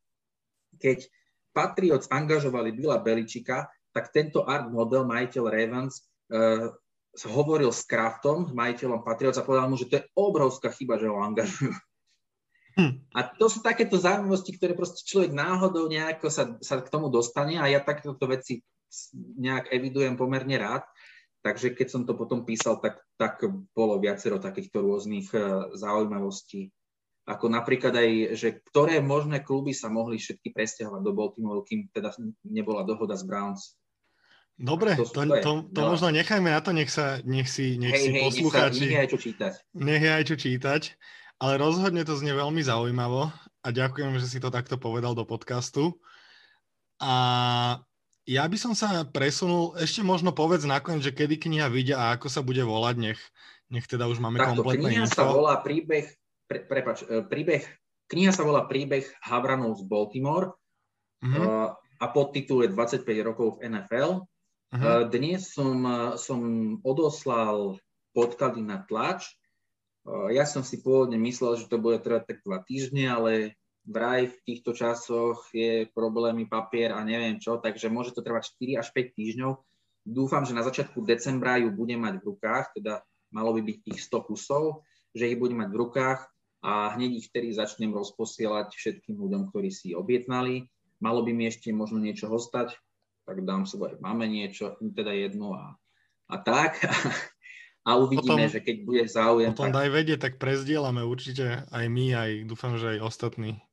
[0.76, 1.09] keď
[1.57, 6.70] Patriots angažovali Billa Beličika, tak tento art model, majiteľ Ravens, uh,
[7.26, 11.18] hovoril s Kraftom, majiteľom Patriots a povedal mu, že to je obrovská chyba, že ho
[11.18, 11.74] angažujú.
[12.78, 13.11] Hm.
[13.11, 17.59] A to sú takéto zaujímavosti, ktoré proste človek náhodou nejako sa, sa k tomu dostane
[17.59, 18.62] a ja takéto veci
[19.34, 20.86] nejak evidujem pomerne rád.
[21.39, 23.41] Takže keď som to potom písal, tak, tak
[23.72, 26.74] bolo viacero takýchto rôznych uh, zaujímavostí.
[27.28, 32.11] Ako napríklad aj, že ktoré možné kluby sa mohli všetky presťahovať do Baltimore, kým teda
[32.43, 33.76] nebola dohoda s Browns.
[34.59, 35.89] Dobre, to, to, to, to no.
[35.95, 38.80] možno nechajme na to, nech, sa, nech si, nech hej, si hej, poslucháči...
[38.82, 39.53] Nech, nech aj čo čítať.
[39.78, 40.82] Nech je aj čo čítať,
[41.39, 43.30] ale rozhodne to znie veľmi zaujímavo
[43.62, 45.95] a ďakujem, že si to takto povedal do podcastu.
[46.99, 47.14] A
[48.28, 52.28] ja by som sa presunul, ešte možno povedz nakoniec, že kedy kniha vyjde a ako
[52.28, 53.20] sa bude volať, nech,
[53.72, 55.16] nech teda už máme Takto, kompletné kniha info.
[55.16, 56.12] sa volá príbeh,
[56.44, 57.64] pre, prepač, e, príbeh,
[58.12, 60.52] kniha sa volá príbeh Havranov z Baltimore
[61.24, 61.40] mm-hmm.
[61.40, 64.28] uh, a podtitul je 25 rokov v NFL
[64.68, 65.08] Uh-huh.
[65.08, 65.80] Dnes som,
[66.20, 66.40] som
[66.84, 67.80] odoslal
[68.12, 69.24] podklady na tlač.
[70.32, 73.32] Ja som si pôvodne myslel, že to bude trvať tak dva týždne, ale
[73.89, 78.84] vraj v týchto časoch je problémy papier a neviem čo, takže môže to trvať 4
[78.84, 79.53] až 5 týždňov.
[80.05, 83.01] Dúfam, že na začiatku decembra ju budem mať v rukách, teda
[83.32, 84.84] malo by byť tých 100 kusov,
[85.16, 86.20] že ich budem mať v rukách
[86.61, 90.68] a hneď ich vtedy začnem rozposielať všetkým ľuďom, ktorí si objednali.
[91.01, 92.76] Malo by mi ešte možno niečo ostať,
[93.24, 95.76] tak dám svoje máme niečo, teda jedno a,
[96.28, 96.76] a tak.
[97.89, 99.49] A uvidíme, potom, že keď bude záujem.
[99.57, 99.80] Potom tak...
[99.80, 103.64] daj vedieť, tak prezdielame určite aj my, aj dúfam, že aj ostatní,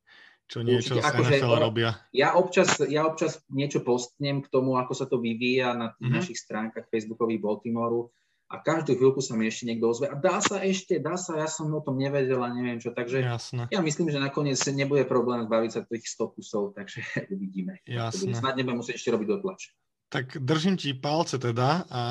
[0.46, 1.90] čo niečo určite, akože, robia.
[2.14, 6.10] Ja občas, ja občas niečo postnem k tomu, ako sa to vyvíja na mm-hmm.
[6.14, 8.14] našich stránkach Facebookových Baltimoru
[8.46, 11.50] a každú chvíľku sa mi ešte niekto ozve a dá sa ešte, dá sa, ja
[11.50, 13.66] som o tom nevedel a neviem čo, takže Jasne.
[13.66, 17.02] ja myslím, že nakoniec nebude problém zbaviť sa tých 100 kusov, takže
[17.34, 17.82] uvidíme.
[17.82, 18.38] Jasne.
[18.38, 19.74] Snad nebudem musieť ešte robiť dotlač.
[20.06, 22.02] Tak držím ti palce teda a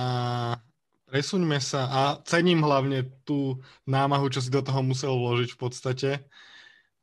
[1.08, 6.10] presuňme sa a cením hlavne tú námahu, čo si do toho musel vložiť v podstate,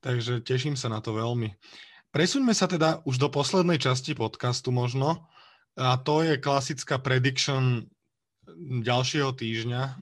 [0.03, 1.55] takže teším sa na to veľmi.
[2.13, 5.25] Presuňme sa teda už do poslednej časti podcastu možno
[5.79, 7.89] a to je klasická prediction
[8.61, 9.97] ďalšieho týždňa,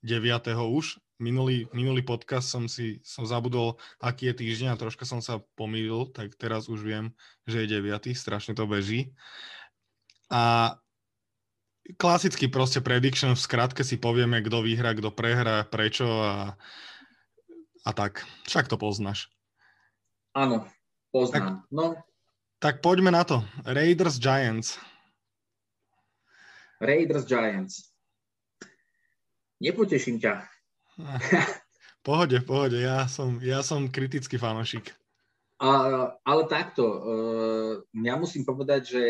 [0.00, 0.56] 9.
[0.56, 0.96] už.
[1.20, 6.08] Minulý, minulý podcast som si som zabudol, aký je týždeň a troška som sa pomýlil,
[6.16, 7.12] tak teraz už viem,
[7.44, 8.16] že je 9.
[8.16, 9.12] Strašne to beží.
[10.32, 10.72] A
[12.00, 16.56] klasicky proste prediction, v skratke si povieme, kto vyhrá, kto prehrá, prečo a,
[17.84, 18.24] a tak.
[18.48, 19.28] Však to poznáš.
[20.40, 20.64] Áno,
[21.12, 21.68] poznám.
[21.68, 21.84] Tak, no.
[22.56, 23.44] Tak poďme na to.
[23.68, 24.80] Raiders Giants.
[26.80, 27.92] Raiders Giants.
[29.60, 30.48] Nepoteším ťa.
[32.00, 32.80] Pohode, pohode.
[32.80, 34.88] Ja som, ja som kritický fanošik.
[35.60, 35.68] A,
[36.24, 39.04] ale takto, uh, ja musím povedať, že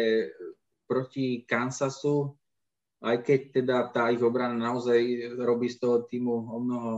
[0.90, 2.34] proti Kansasu,
[2.98, 4.98] aj keď teda tá ich obrana naozaj
[5.38, 6.94] robí z toho týmu o mnoho,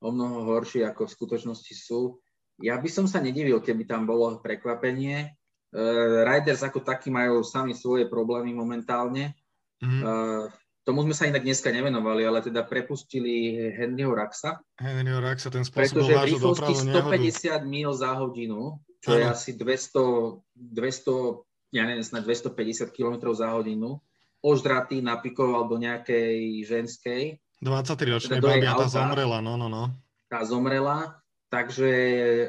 [0.00, 2.16] o mnoho horšie, ako v skutočnosti sú,
[2.60, 5.32] ja by som sa nedivil, keby tam bolo prekvapenie.
[5.70, 9.34] Uh, Riders ako takí majú sami svoje problémy momentálne.
[9.80, 10.02] Mm-hmm.
[10.02, 10.44] Uh,
[10.84, 14.58] tomu sme sa inak dneska nevenovali, ale teda prepustili Henryho Raxa.
[14.80, 19.18] Henryho Raxa, ten spôsobil Pretože v rýchlosti 150 mil za hodinu, čo ano.
[19.20, 20.40] je asi 200,
[20.74, 24.02] 200, ja neviem, snad 250 km za hodinu,
[24.40, 27.38] ožratý napikoval do nejakej ženskej.
[27.60, 29.92] 23-ročnej teda babia, tá zomrela, no, no, no.
[30.32, 31.20] Tá zomrela,
[31.50, 32.46] takže e,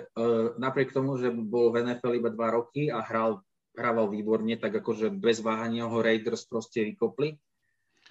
[0.61, 3.41] napriek tomu, že bol v NFL iba dva roky a hral,
[3.73, 7.35] hrával výborne, tak akože bez váhania ho Raiders proste vykopli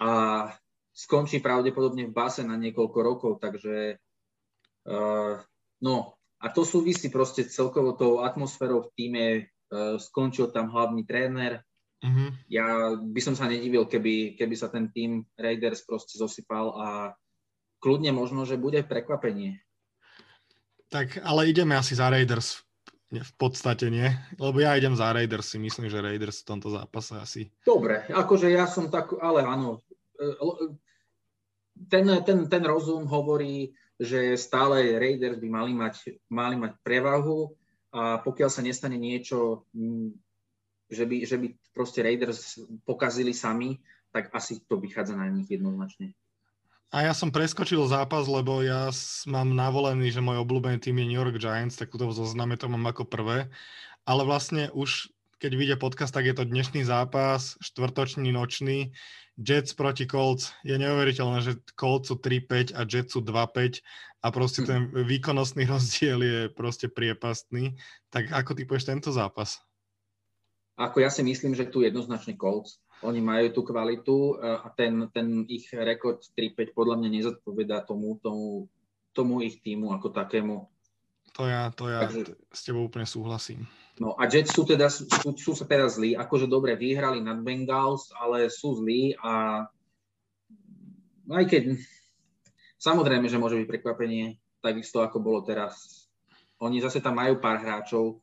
[0.03, 0.45] a
[0.91, 3.95] skončí pravdepodobne v base na niekoľko rokov, takže
[4.91, 5.39] uh,
[5.79, 5.95] no
[6.41, 11.63] a to súvisí proste celkovo tou atmosférou v týme, uh, skončil tam hlavný tréner,
[12.03, 12.29] mm-hmm.
[12.51, 16.87] ja by som sa nedivil, keby, keby sa ten tým Raiders proste zosypal a
[17.79, 19.63] kľudne možno, že bude prekvapenie.
[20.91, 22.67] Tak, ale ideme asi za Raiders
[23.11, 24.07] v podstate nie,
[24.39, 27.41] lebo ja idem za Raiders, si myslím, že Raiders v tomto zápase asi.
[27.67, 29.83] Dobre, akože ja som tak, ale áno,
[31.91, 37.51] ten, ten, ten rozum hovorí, že stále Raiders by mali mať, mali mať prevahu
[37.91, 39.67] a pokiaľ sa nestane niečo,
[40.87, 43.75] že by, že by proste Raiders pokazili sami,
[44.11, 46.15] tak asi to vychádza na nich jednoznačne.
[46.91, 48.91] A ja som preskočil zápas, lebo ja
[49.23, 52.67] mám navolený, že môj obľúbený tým je New York Giants, tak túto v zozname to
[52.67, 53.47] mám ako prvé.
[54.03, 55.07] Ale vlastne už
[55.41, 58.93] keď vyjde podcast, tak je to dnešný zápas, štvrtočný, nočný.
[59.41, 60.53] Jets proti Colts.
[60.61, 63.81] Je neuveriteľné, že Colts sú 3-5 a Jets sú 2-5
[64.21, 67.73] a proste ten výkonnostný rozdiel je proste priepastný.
[68.13, 69.57] Tak ako ty povieš tento zápas?
[70.77, 72.77] Ako ja si myslím, že tu jednoznačne Colts.
[73.01, 78.69] Oni majú tú kvalitu a ten, ten ich rekord 3-5 podľa mňa nezodpovedá tomu, tomu,
[79.11, 80.69] tomu ich týmu ako takému.
[81.39, 83.65] To ja, to ja Takže, s tebou úplne súhlasím.
[83.97, 86.13] No a Jets sú teda, sú, sú sa teda zlí.
[86.13, 89.65] Akože dobre, vyhrali nad Bengals, ale sú zlí a
[91.31, 91.63] aj keď
[92.81, 96.05] samozrejme, že môže byť prekvapenie, takisto ako bolo teraz.
[96.61, 98.21] Oni zase tam majú pár hráčov,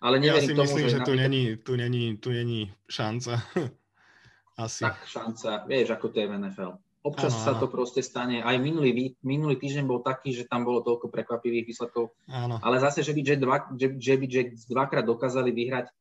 [0.00, 3.44] ale ja si tomu, myslím, že, že tu, není, tu, není, tu není šanca.
[4.60, 4.84] Asi.
[4.84, 6.72] Tak šanca, vieš, ako to je v NFL.
[7.00, 8.44] Občas ano, sa to proste stane.
[8.44, 12.12] Aj minulý, minulý týždeň bol taký, že tam bolo toľko prekvapivých výsledkov.
[12.28, 12.60] Ano.
[12.60, 14.26] Ale zase, že by Jet, dva, že, že by
[14.68, 15.92] dvakrát dokázali vyhrať e,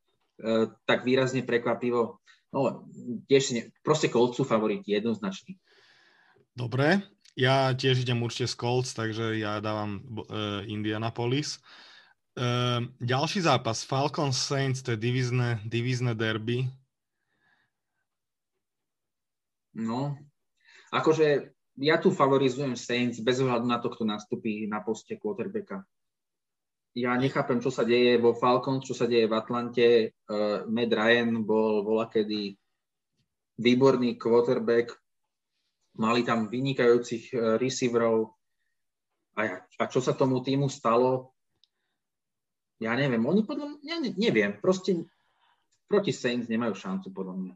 [0.84, 2.20] tak výrazne prekvapivo.
[2.52, 2.84] No,
[3.32, 5.56] tiež ne, proste Colts sú favoriti, jednoznačný.
[6.52, 7.00] Dobre,
[7.40, 11.64] ja tiež idem určite z Colts, takže ja dávam e, Indianapolis.
[12.40, 12.48] E,
[13.04, 16.72] ďalší zápas, Falcons Saints, to je divízne, divízne derby.
[19.76, 20.16] No,
[20.90, 25.86] Akože ja tu favorizujem Saints bez ohľadu na to, kto nastupí na poste quarterbacka.
[26.98, 30.18] Ja nechápem, čo sa deje vo Falcons, čo sa deje v Atlante.
[30.26, 32.58] Uh, Matt Ryan bol volakedy
[33.62, 34.98] výborný quarterback,
[36.02, 38.34] mali tam vynikajúcich uh, receiverov.
[39.38, 41.38] A, a čo sa tomu týmu stalo,
[42.80, 43.22] ja neviem.
[43.28, 45.04] Oni podľa mňa, ne, neviem, proste
[45.92, 47.54] proti Saints nemajú šancu podľa mňa.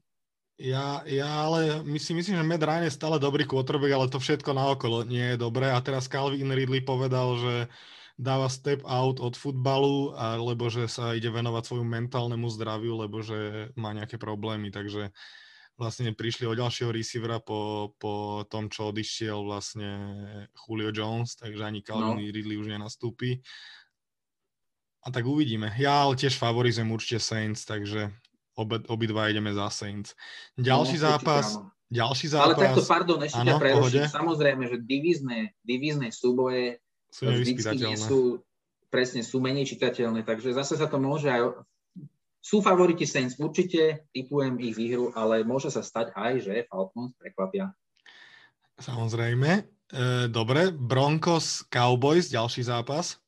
[0.61, 4.21] Ja, ja ale my si myslím, že Matt Ryan je stále dobrý quarterback, ale to
[4.21, 5.73] všetko naokolo nie je dobré.
[5.73, 7.53] A teraz Calvin Ridley povedal, že
[8.13, 13.69] dáva step out od futbalu, alebo že sa ide venovať svojmu mentálnemu zdraviu, lebo že
[13.73, 14.69] má nejaké problémy.
[14.69, 15.09] Takže
[15.73, 19.89] vlastne prišli o ďalšieho receivera po, po tom, čo odišiel vlastne
[20.53, 22.29] Julio Jones, takže ani Calvin no.
[22.29, 23.41] Ridley už nenastúpi.
[25.03, 25.75] A tak uvidíme.
[25.75, 28.15] Ja ale tiež favorizujem určite Saints, takže
[28.55, 30.15] obe, obidva ideme za Saints.
[30.55, 32.47] Ďalší no, zápas, určite, ďalší zápas.
[32.47, 34.07] Ale takto, pardon, ešte ťa preruším.
[34.07, 36.79] Samozrejme, že divízne, divízne súboje
[37.11, 38.41] sú vždycky sú,
[38.87, 41.61] presne, sú menej čitateľné, takže zase sa to môže aj
[42.43, 47.71] sú favoriti Saints, určite typujem ich výhru, ale môže sa stať aj, že Falcons prekvapia.
[48.83, 49.63] Samozrejme.
[49.63, 53.22] E, dobre, Broncos Cowboys, ďalší zápas.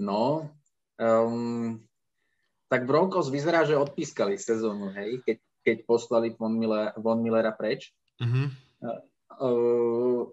[0.00, 0.50] No,
[0.98, 1.78] um,
[2.66, 7.94] tak Broncos vyzerá, že odpískali sezónu, hej, keď, keď poslali Von, Miller, Von Millera preč.
[8.18, 8.46] Mm-hmm.
[9.38, 10.26] Uh,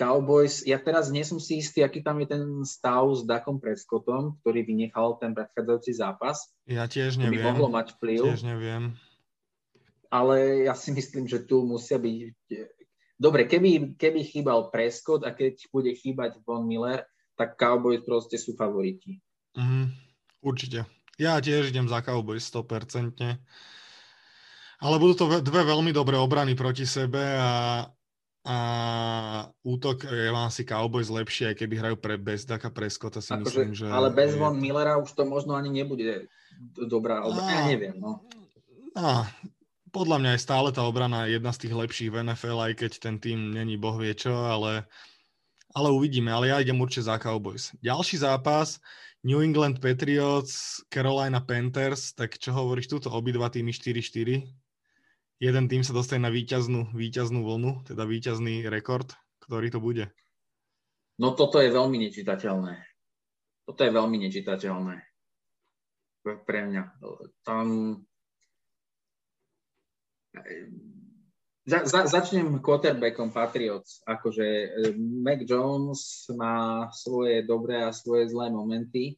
[0.00, 4.40] Cowboys, ja teraz nie som si istý, aký tam je ten stav s Dakom Prescottom,
[4.40, 6.48] ktorý vynechal ten predchádzajúci zápas.
[6.64, 7.44] Ja tiež neviem.
[7.44, 8.32] By mohlo mať vplyv.
[8.32, 8.96] Tiež neviem.
[10.08, 12.48] Ale ja si myslím, že tu musia byť...
[13.20, 17.04] Dobre, keby, keby chýbal Prescott a keď bude chýbať Von Miller,
[17.40, 19.16] tak Cowboys proste sú favoriti.
[19.56, 19.88] Mm,
[20.44, 20.84] určite.
[21.16, 23.16] Ja tiež idem za Cowboys 100%.
[24.80, 27.84] Ale budú to dve veľmi dobré obrany proti sebe a
[28.40, 28.56] a
[29.68, 33.72] útok je vám asi Cowboys lepšie, aj keby hrajú pre Bezdaka Prescott, si akože, myslím,
[33.76, 33.84] že...
[33.92, 36.24] Ale bez Von Millera už to možno ani nebude
[36.88, 38.24] dobrá obrana, ja neviem, no.
[38.96, 39.28] A,
[39.92, 43.20] podľa mňa je stále tá obrana jedna z tých lepších v NFL, aj keď ten
[43.20, 44.88] tým není boh vie čo, ale,
[45.74, 46.30] ale uvidíme.
[46.30, 47.74] Ale ja idem určite za Cowboys.
[47.82, 48.82] Ďalší zápas,
[49.22, 54.48] New England Patriots, Carolina Panthers, tak čo hovoríš túto obidva týmy 4-4?
[55.40, 59.08] jeden tým sa dostane na víťaznú, víťaznú vlnu, teda víťazný rekord,
[59.40, 60.12] ktorý to bude?
[61.16, 62.76] No toto je veľmi nečitateľné.
[63.64, 64.96] Toto je veľmi nečitateľné
[66.44, 66.82] pre mňa.
[67.40, 67.96] Tam
[71.66, 74.04] za, za, začnem quarterbackom Patriots.
[74.06, 79.16] Akože eh, Mac Jones má svoje dobré a svoje zlé momenty.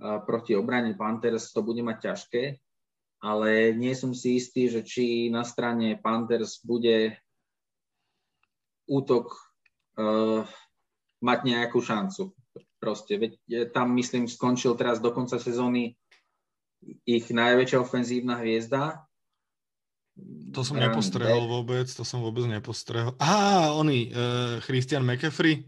[0.00, 2.56] Proti obrane Panthers to bude mať ťažké
[3.20, 7.20] ale nie som si istý, že či na strane Panthers bude
[8.88, 9.36] útok
[10.00, 10.42] uh,
[11.20, 12.32] mať nejakú šancu.
[12.80, 13.32] Proste, veď
[13.76, 16.00] tam myslím skončil teraz do konca sezóny
[17.04, 19.04] ich najväčšia ofenzívna hviezda.
[20.50, 23.14] To som nepostrehol vôbec, to som vôbec nepostrehol.
[23.22, 25.62] Á, oni, uh, Christian McAfee.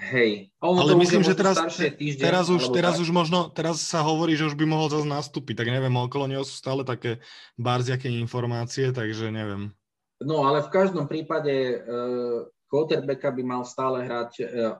[0.00, 0.48] Hej.
[0.64, 4.48] On ale myslím, že teraz, týždeň, teraz, už, teraz už možno, teraz sa hovorí, že
[4.48, 7.20] už by mohol zase nastúpiť, tak neviem, okolo neho sú stále také
[7.60, 9.76] barziaké informácie, takže neviem.
[10.24, 14.76] No, ale v každom prípade uh, quarterbacka by mal stále hrať, uh,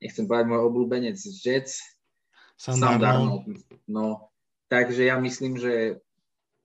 [0.00, 1.80] nechcem povedať môj obľúbenec Jets,
[2.56, 3.44] Sam, Sam Darnold.
[3.84, 4.32] No,
[4.72, 6.00] takže ja myslím, že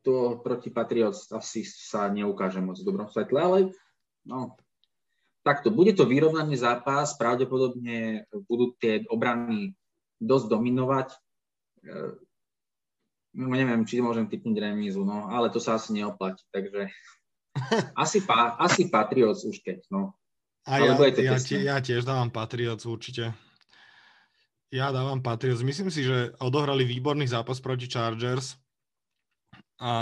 [0.08, 3.60] to proti Patriots asi sa neukáže moc v dobrom svetle, ale
[4.24, 4.56] no,
[5.44, 9.76] takto, bude to vyrovnaný zápas, pravdepodobne budú tie obrany
[10.24, 11.08] dosť dominovať.
[13.36, 16.88] No, neviem, či môžem typnúť remízu, no, ale to sa asi neoplatí, takže
[18.04, 20.16] asi, pa, asi Patriots už keď, no.
[20.68, 23.32] A ja, ja, tie, ja tiež dávam Patriots určite.
[24.68, 25.64] Ja dávam Patriots.
[25.64, 28.60] Myslím si, že odohrali výborný zápas proti Chargers
[29.78, 29.94] a,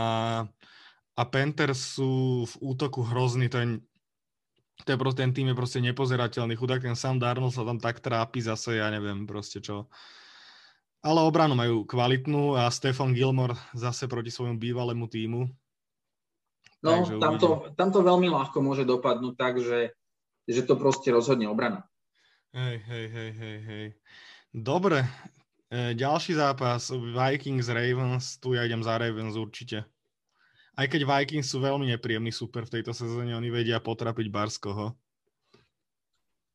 [1.15, 3.47] a Panthers sú v útoku hrozný.
[3.47, 6.55] Je proste, ten tým je proste nepozerateľný.
[6.55, 9.87] Chudák ten Sam Darnold sa tam tak trápi zase, ja neviem proste čo.
[11.05, 15.45] Ale obranu majú kvalitnú a Stefan Gilmore zase proti svojmu bývalému týmu.
[16.85, 19.93] No, tamto, tamto veľmi ľahko môže dopadnúť tak, že,
[20.45, 21.85] že to proste rozhodne obrana.
[22.53, 23.85] Hej, hej, hej, hej, hej.
[24.53, 25.03] Dobre,
[25.73, 29.85] ďalší zápas Vikings Ravens, tu ja idem za Ravens určite.
[30.75, 34.91] Aj keď Vikings sú veľmi nepríjemný super v tejto sezóne, oni vedia potrapiť Barskoho.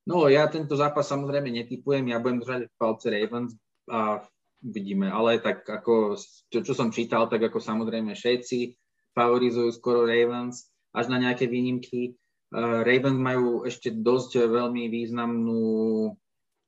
[0.04, 3.56] No, ja tento zápas samozrejme netypujem, ja budem držať palce Ravens
[3.88, 4.20] a
[4.60, 6.20] vidíme, ale tak ako,
[6.52, 8.76] čo, čo som čítal, tak ako samozrejme všetci
[9.16, 12.16] favorizujú skoro Ravens, až na nejaké výnimky.
[12.50, 15.62] Uh, Ravens majú ešte dosť veľmi významnú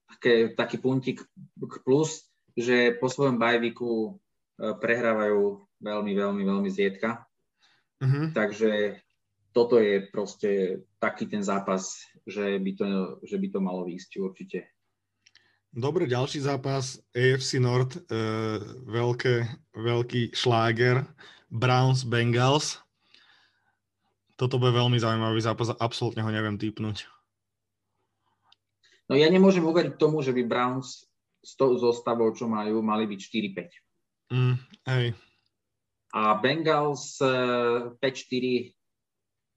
[0.09, 1.21] také, taký puntik
[1.59, 7.27] k plus, že po svojom bajviku uh, prehrávajú veľmi, veľmi, veľmi zriedka.
[8.03, 8.27] Mm-hmm.
[8.35, 9.03] Takže
[9.53, 12.87] toto je proste taký ten zápas, že by to,
[13.23, 14.61] že by to malo výjsť určite.
[15.73, 18.01] Dobre, ďalší zápas AFC North, e,
[18.85, 19.35] veľké,
[19.73, 21.01] veľký šláger,
[21.49, 22.81] Browns Bengals.
[24.37, 27.09] Toto bude veľmi zaujímavý zápas, absolútne ho neviem typnúť.
[29.09, 31.09] No ja nemôžem uveriť tomu, že by Browns
[31.43, 34.33] s tou zostavou, čo majú, mali byť 4-5.
[34.33, 34.57] Mm,
[34.89, 35.07] hej,
[36.13, 38.69] a Bengals 5-4, eh,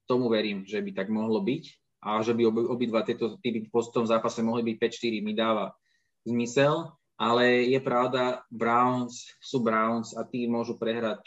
[0.08, 1.64] tomu verím, že by tak mohlo byť
[2.08, 5.76] a že by obidva tieto typy po tom zápase mohli byť 5-4, mi dáva
[6.24, 11.20] zmysel, ale je pravda, Browns sú Browns a tí môžu prehrať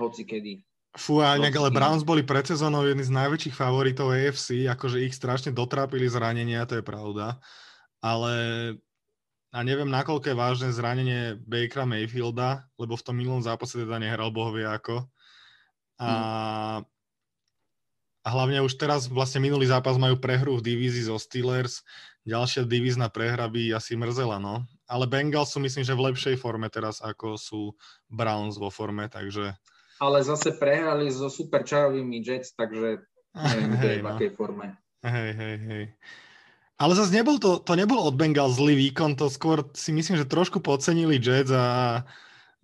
[0.00, 0.64] hoci kedy.
[0.94, 5.12] Fú, a nejak, ale Browns boli pred sezónou jedni z najväčších favoritov AFC, akože ich
[5.12, 7.42] strašne dotrápili zranenia, to je pravda.
[7.98, 8.32] Ale
[9.54, 14.34] a neviem, nakoľko je vážne zranenie Bakera Mayfielda, lebo v tom minulom zápase teda nehral
[14.34, 15.06] bohovie ako.
[16.02, 16.82] A, hmm.
[18.26, 21.86] a hlavne už teraz vlastne minulý zápas majú prehru v divízii zo Steelers,
[22.26, 24.66] ďalšia divízna prehra by asi mrzela, no.
[24.90, 27.78] Ale Bengals sú myslím, že v lepšej forme teraz, ako sú
[28.10, 29.54] Browns vo forme, takže...
[30.02, 33.06] Ale zase prehrali so super čarovými Jets, takže
[33.54, 34.18] neviem, hey, v no.
[34.18, 34.74] akej forme.
[35.06, 35.84] Hej, hej, hej.
[36.74, 40.26] Ale zase nebol to, to nebol od Bengals zlý výkon, to skôr si myslím, že
[40.26, 42.02] trošku podcenili Jets a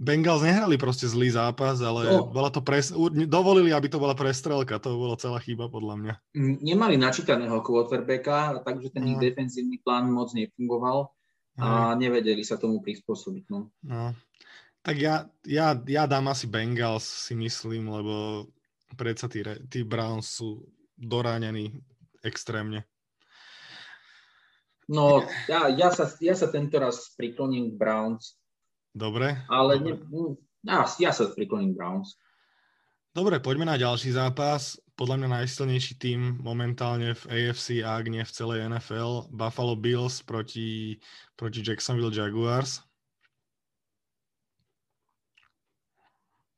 [0.01, 2.27] Bengals nehrali proste zlý zápas, ale oh.
[2.33, 2.91] bola to pres,
[3.29, 6.15] dovolili, aby to bola prestrelka, to bola celá chyba podľa mňa.
[6.41, 9.09] Nemali načítaného quarterbacka, takže ten no.
[9.15, 11.13] ich defenzívny plán moc nefungoval
[11.61, 13.45] a nevedeli sa tomu prispôsobiť.
[13.53, 13.69] No.
[13.85, 14.17] no.
[14.81, 18.49] Tak ja, ja, ja dám asi Bengals, si myslím, lebo
[18.97, 20.65] predsa tí, tí Browns sú
[20.97, 21.77] doránení
[22.25, 22.89] extrémne.
[24.91, 28.35] No, ja, ja, sa, ja sa tento raz prikloním k Browns.
[28.91, 29.39] Dobre.
[29.47, 30.03] Ale dobre.
[30.67, 32.19] Ne, ja, ja sa prikloním k Browns.
[33.15, 34.83] Dobre, poďme na ďalší zápas.
[34.99, 40.99] Podľa mňa najsilnejší tým momentálne v AFC, ak nie v celej NFL, Buffalo Bills proti,
[41.39, 42.83] proti Jacksonville Jaguars.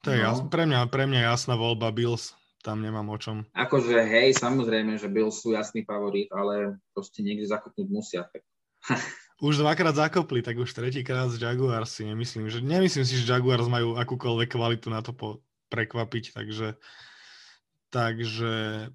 [0.03, 0.25] To je no.
[0.25, 3.37] jas, pre, mňa, pre mňa jasná voľba Bills tam nemám o čom.
[3.53, 8.23] Akože hej, samozrejme, že byl sú jasný favorit, ale proste niekde zakopnúť musia.
[8.31, 8.43] Tak.
[9.43, 13.67] už dvakrát zakopli, tak už tretíkrát z Jaguars si nemyslím, že nemyslím si, že Jaguars
[13.67, 15.43] majú akúkoľvek kvalitu na to po,
[15.75, 16.79] prekvapiť, takže
[17.93, 18.53] takže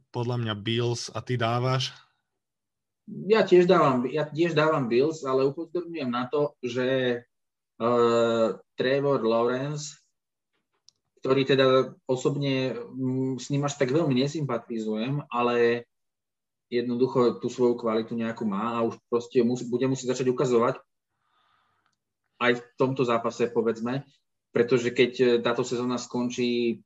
[0.09, 1.93] podľa mňa Bills a ty dávaš?
[3.07, 7.21] Ja tiež dávam, ja tiež dávam Bills, ale upozorňujem na to, že
[7.79, 9.95] uh, Trevor Lawrence
[11.21, 15.85] ktorý teda osobne mm, s ním až tak veľmi nesympatizujem, ale
[16.67, 20.75] jednoducho tú svoju kvalitu nejakú má a už proste musí, bude musieť začať ukazovať
[22.37, 24.05] aj v tomto zápase, povedzme,
[24.53, 26.81] pretože keď e, táto sezóna skončí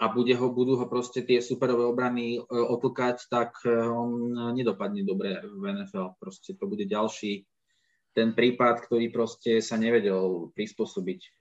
[0.00, 5.04] a bude ho, budú ho proste tie superové obrany e, otlkať, tak e, on nedopadne
[5.04, 6.20] dobre v NFL.
[6.20, 7.48] Proste to bude ďalší
[8.12, 11.39] ten prípad, ktorý proste sa nevedel prispôsobiť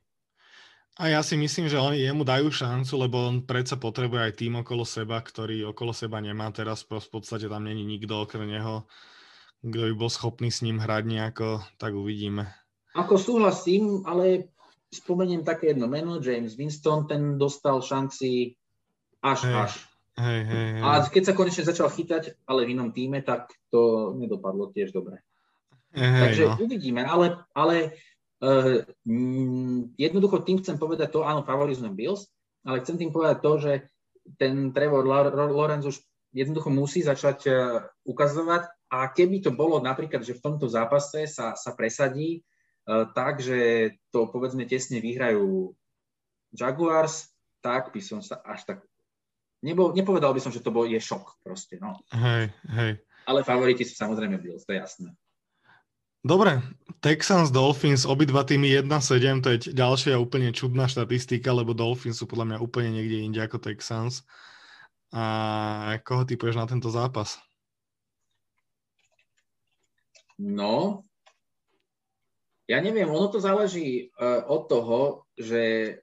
[0.99, 4.59] a ja si myslím, že oni jemu dajú šancu, lebo on predsa potrebuje aj tým
[4.59, 6.83] okolo seba, ktorý okolo seba nemá teraz.
[6.83, 8.83] V podstate tam není nikto okrem neho,
[9.63, 12.51] kto by bol schopný s ním hrať nejako, tak uvidíme.
[12.99, 14.51] Ako súhlasím, ale
[14.91, 18.59] spomeniem také jedno meno, James Winston, ten dostal šanci
[19.23, 19.71] až hej, až.
[20.19, 20.83] Hej, hej, hej.
[20.83, 25.23] A keď sa konečne začal chytať, ale v inom týme, tak to nedopadlo tiež dobre.
[25.95, 26.55] Hej, Takže no.
[26.59, 27.95] uvidíme, ale, ale
[29.99, 32.31] jednoducho tým chcem povedať to, áno, favorizujem Bills,
[32.63, 33.71] ale chcem tým povedať to, že
[34.39, 35.03] ten Trevor
[35.51, 35.97] Lawrence už
[36.31, 37.55] jednoducho musí začať uh,
[38.05, 42.45] ukazovať a keby to bolo napríklad, že v tomto zápase sa, sa presadí
[42.85, 45.73] uh, tak, že to povedzme tesne vyhrajú
[46.53, 47.29] Jaguars,
[47.59, 48.77] tak by som sa až tak...
[49.59, 51.99] Nebo, nepovedal by som, že to bol, je šok proste, no.
[52.15, 52.91] Hej, hej.
[53.27, 55.11] Ale favoriti sú samozrejme Bills, to je jasné.
[56.19, 56.59] Dobre,
[56.99, 62.45] Texans, Dolphins, obidva týmy 1-7, to je ďalšia úplne čudná štatistika, lebo Dolphins sú podľa
[62.45, 64.27] mňa úplne niekde inde ako Texans.
[65.15, 67.39] A koho ty na tento zápas?
[70.35, 71.07] No,
[72.69, 74.99] ja neviem, ono to záleží uh, od toho,
[75.33, 75.95] že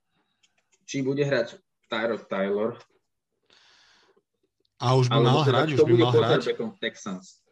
[0.83, 2.75] či bude hrať Tyrod Taylor.
[4.83, 6.59] A už by mal teda hrať, už by mal hrať.
[6.83, 7.46] Texans.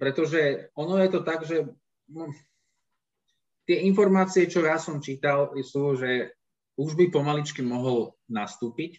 [0.00, 1.66] Pretože ono je to tak, že
[2.08, 2.30] no,
[3.66, 6.34] tie informácie, čo ja som čítal, sú, že
[6.80, 8.98] už by pomaličky mohol nastúpiť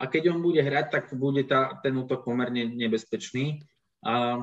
[0.00, 3.60] a keď on bude hrať, tak bude tá, ten útok pomerne nebezpečný.
[4.00, 4.42] A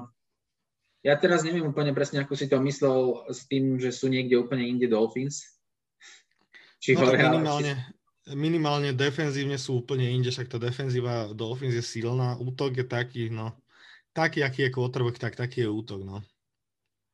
[1.02, 4.70] ja teraz neviem úplne presne, ako si to myslel s tým, že sú niekde úplne
[4.70, 5.42] inde Dolphins.
[6.78, 8.38] Či no, minimálne, či...
[8.38, 13.58] minimálne defenzívne sú úplne inde, však tá defenzíva Dolphins je silná, útok je taký, no
[14.18, 16.26] taký, aký je quarterback, tak taký je útok, no.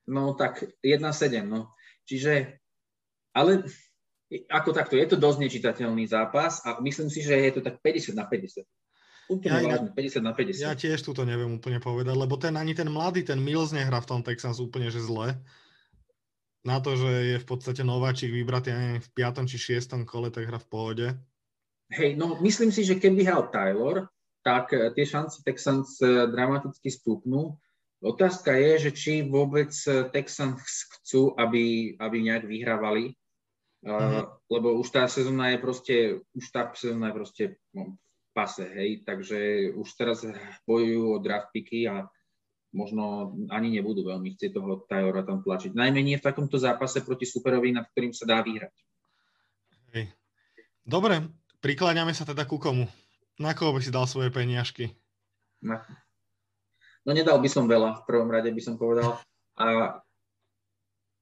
[0.07, 1.75] No tak 1-7, no.
[2.07, 2.63] Čiže,
[3.35, 3.67] ale
[4.47, 8.15] ako takto, je to dosť nečitateľný zápas a myslím si, že je to tak 50
[8.15, 8.63] na 50.
[9.31, 10.67] Úplne ja, vážne, 50 na 50.
[10.67, 14.09] Ja tiež túto neviem úplne povedať, lebo ten ani ten mladý, ten Mills nehrá v
[14.09, 15.39] tom Texans úplne, že zle.
[16.63, 19.51] Na to, že je v podstate nováčik vybratý, ja neviem, v 5.
[19.51, 20.03] či 6.
[20.07, 21.07] kole, tak hra v pohode.
[21.91, 24.07] Hej, no myslím si, že keby hral Taylor,
[24.43, 27.57] tak eh, tie šance Texans eh, dramaticky stúpnú.
[28.03, 30.59] Otázka je, že či vôbec eh, Texans
[30.99, 33.15] chcú, aby, aby nejak vyhrávali,
[33.87, 34.27] uh-huh.
[34.51, 35.95] lebo už tá sezóna je proste,
[36.35, 40.27] už tá sezóna je proste no, v pase, hej, takže už teraz
[40.67, 42.03] bojujú o draft picky a
[42.73, 45.77] možno ani nebudú veľmi chcieť toho Taylora tam tlačiť.
[45.77, 48.73] Najmä nie v takomto zápase proti superovi, nad ktorým sa dá vyhrať.
[49.93, 50.09] Hej.
[50.81, 51.21] Dobre,
[51.61, 52.89] prikláňame sa teda ku komu?
[53.41, 54.93] Na koho by si dal svoje peniažky?
[55.63, 55.81] Na...
[57.03, 59.19] No nedal by som veľa, v prvom rade by som povedal.
[59.59, 59.99] A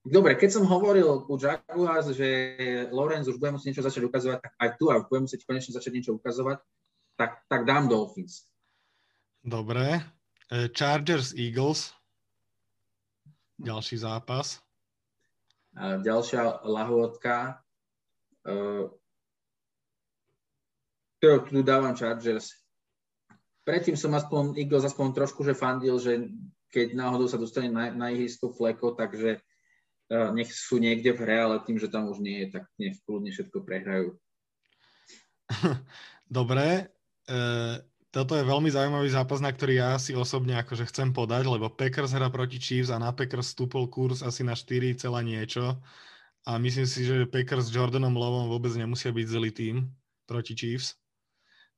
[0.02, 2.58] Dobre, keď som hovoril u Jaguars, že
[2.90, 5.92] Lorenz už bude musieť niečo začať ukazovať, tak aj tu a bude musieť konečne začať
[5.94, 6.58] niečo ukazovať,
[7.14, 8.50] tak, tak dám Dolphins.
[9.46, 10.02] Dobre.
[10.50, 11.94] E, Chargers Eagles.
[13.62, 14.58] Ďalší zápas.
[15.78, 17.62] A ďalšia lahôdka.
[18.42, 18.90] Uh,
[21.22, 22.58] tu dávam Chargers.
[23.62, 26.34] Predtým som aspoň Eagles aspoň trošku že fandil, že
[26.74, 31.38] keď náhodou sa dostane na, na ihrisko Fleko, takže uh, nech sú niekde v hre,
[31.46, 34.18] ale tým, že tam už nie je, tak nech kľudne všetko prehrajú.
[36.32, 36.88] Dobre,
[37.28, 37.44] e,
[38.08, 42.16] toto je veľmi zaujímavý zápas, na ktorý ja si osobne akože chcem podať, lebo Packers
[42.16, 44.96] hra proti Chiefs a na Packers stúpol kurz asi na 4,
[45.28, 45.76] niečo.
[46.48, 49.76] A myslím si, že Packers s Jordanom Lovom vôbec nemusia byť zlý tým
[50.24, 51.01] proti Chiefs.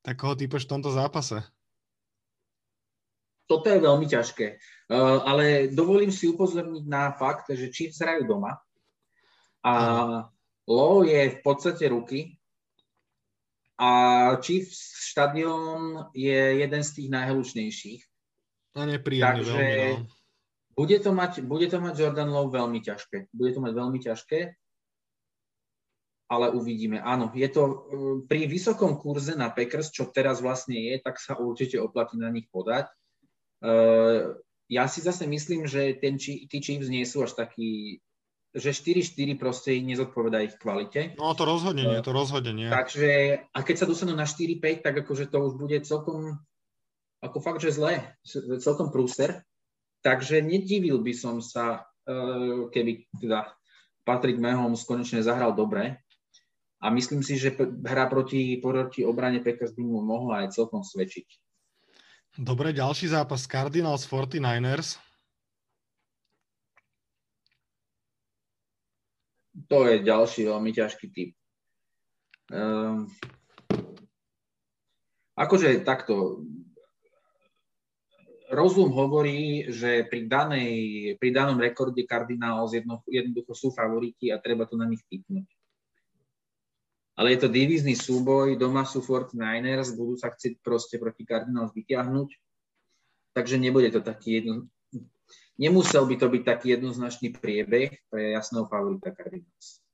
[0.03, 1.39] Tak koho typeš v tomto zápase?
[3.47, 4.59] Toto je veľmi ťažké.
[4.91, 8.59] Uh, ale dovolím si upozorniť na fakt, že Chiefs hrajú doma.
[9.63, 9.73] A
[10.67, 12.35] Low je v podstate ruky,
[13.79, 13.89] a
[14.41, 18.01] Chiefs štadión je jeden z tých najhlučnejších.
[18.77, 20.05] A nepríjemný Takže veľmi, no.
[20.77, 23.29] bude, to mať, bude to mať Jordan Love veľmi ťažké.
[23.33, 24.39] Bude to mať veľmi ťažké,
[26.27, 27.03] ale uvidíme.
[27.03, 27.77] Áno, je to uh,
[28.25, 32.47] pri vysokom kurze na Packers, čo teraz vlastne je, tak sa určite oplatí na nich
[32.49, 32.89] podať.
[33.63, 34.39] Uh,
[34.71, 37.99] ja si zase myslím, že ten, tí Chiefs nie sú až takí
[38.53, 41.17] že 4-4 proste nezodpoveda ich kvalite.
[41.17, 42.69] No to rozhodne nie, to rozhodne nie.
[42.69, 46.37] Takže, a keď sa dostanú na 4-5, tak akože to už bude celkom,
[47.25, 47.97] ako fakt, že zle,
[48.61, 49.41] celkom prúser.
[50.05, 51.89] Takže nedivil by som sa,
[52.69, 53.49] keby teda
[54.05, 56.02] Patrick Mahomes konečne zahral dobre.
[56.83, 57.55] A myslím si, že
[57.87, 61.27] hra proti, proti obrane Packers by mu mohla aj celkom svedčiť.
[62.43, 64.99] Dobre, ďalší zápas Cardinals 49ers.
[69.67, 71.31] to je ďalší veľmi ťažký typ.
[72.53, 73.09] Um,
[75.37, 76.45] akože takto,
[78.53, 80.71] rozum hovorí, že pri, danej,
[81.17, 85.47] pri danom rekorde Cardinals jedno, jednoducho sú favoriti a treba to na nich typnúť.
[87.13, 92.29] Ale je to divízny súboj, doma sú 49ers, budú sa chcieť proste proti Cardinals vyťahnuť,
[93.37, 94.65] takže nebude to taký jedno,
[95.53, 99.85] Nemusel by to byť taký jednoznačný priebeh pre jasného favorita Cardinals.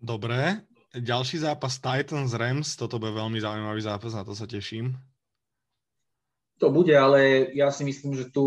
[0.00, 0.64] Dobre,
[0.96, 4.96] ďalší zápas Titans Rams, toto bude veľmi zaujímavý zápas, na to sa teším.
[6.56, 8.44] To bude, ale ja si myslím, že tu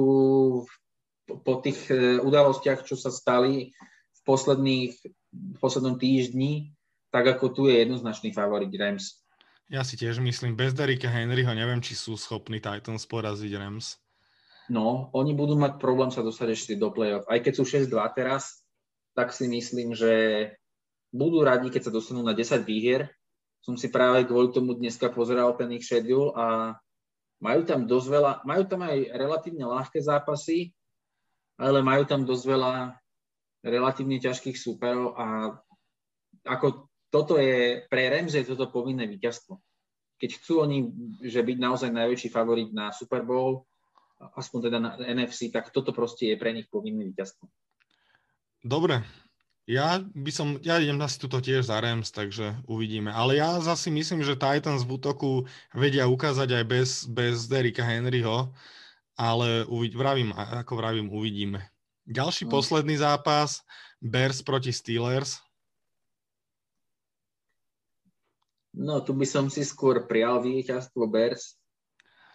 [1.29, 4.97] po tých e, udalostiach, čo sa stali v, posledných,
[5.33, 6.73] v poslednom týždni,
[7.09, 9.21] tak ako tu je jednoznačný favorit Rams.
[9.69, 14.01] Ja si tiež myslím, bez Derika Henryho neviem, či sú schopní Titans poraziť Rams.
[14.69, 17.25] No, oni budú mať problém sa dostať ešte do play-off.
[17.25, 18.61] Aj keď sú 6-2 teraz,
[19.17, 20.13] tak si myslím, že
[21.09, 23.09] budú radi, keď sa dostanú na 10 výhier.
[23.65, 26.77] Som si práve kvôli tomu dneska pozeral ten ich schedule a
[27.41, 30.71] majú tam dosť veľa, majú tam aj relatívne ľahké zápasy,
[31.57, 32.73] ale majú tam dosť veľa
[33.63, 35.57] relatívne ťažkých súperov a
[36.47, 39.57] ako toto je, pre Rams je toto povinné víťazstvo.
[40.19, 40.77] Keď chcú oni,
[41.25, 43.65] že byť naozaj najväčší favorit na Super Bowl,
[44.19, 47.47] aspoň teda na NFC, tak toto proste je pre nich povinné víťazstvo.
[48.59, 49.01] Dobre,
[49.69, 53.13] ja by som, ja idem asi tuto tiež za Rams, takže uvidíme.
[53.13, 58.51] Ale ja zase myslím, že Titans v útoku vedia ukázať aj bez, bez Derika Henryho,
[59.15, 61.63] ale uvid, vravím, ako vravím, uvidíme.
[62.09, 62.57] Ďalší no.
[62.57, 63.61] posledný zápas,
[64.01, 65.37] Bears proti Steelers.
[68.73, 71.53] No, tu by som si skôr prijal víťazstvo Bears,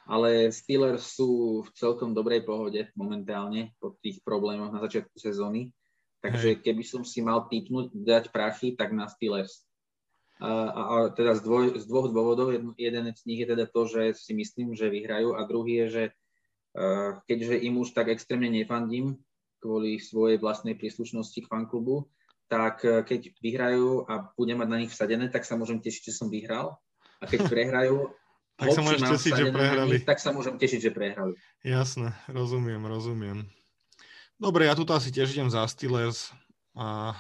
[0.07, 5.75] ale Steelers sú v celkom dobrej pohode momentálne po tých problémoch na začiatku sezóny.
[6.23, 9.67] Takže keby som si mal typnúť, dať prachy, tak na Steelers.
[10.39, 13.91] A, a, a teda z, dvoj, z dvoch dôvodov, jeden z nich je teda to,
[13.91, 16.05] že si myslím, že vyhrajú a druhý je, že
[16.79, 19.19] uh, keďže im už tak extrémne nefandím
[19.65, 22.05] kvôli svojej vlastnej príslušnosti k fanklubu,
[22.53, 26.19] tak uh, keď vyhrajú a budem mať na nich vsadené, tak sa môžem tešiť, že
[26.21, 26.77] som vyhral.
[27.19, 28.13] A keď prehrajú
[28.55, 29.91] tak sa môžeš tešiť, že prehrali.
[29.99, 31.35] Nich, tak sa môžem tešiť, že prehrali.
[31.67, 33.51] Jasné, rozumiem, rozumiem.
[34.39, 36.31] Dobre, ja tu asi tiež idem za Steelers.
[36.79, 37.19] A...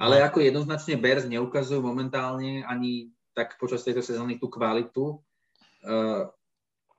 [0.00, 5.20] Ale ako jednoznačne Bears neukazujú momentálne ani tak počas tejto sezóny tú kvalitu,
[5.84, 6.32] uh,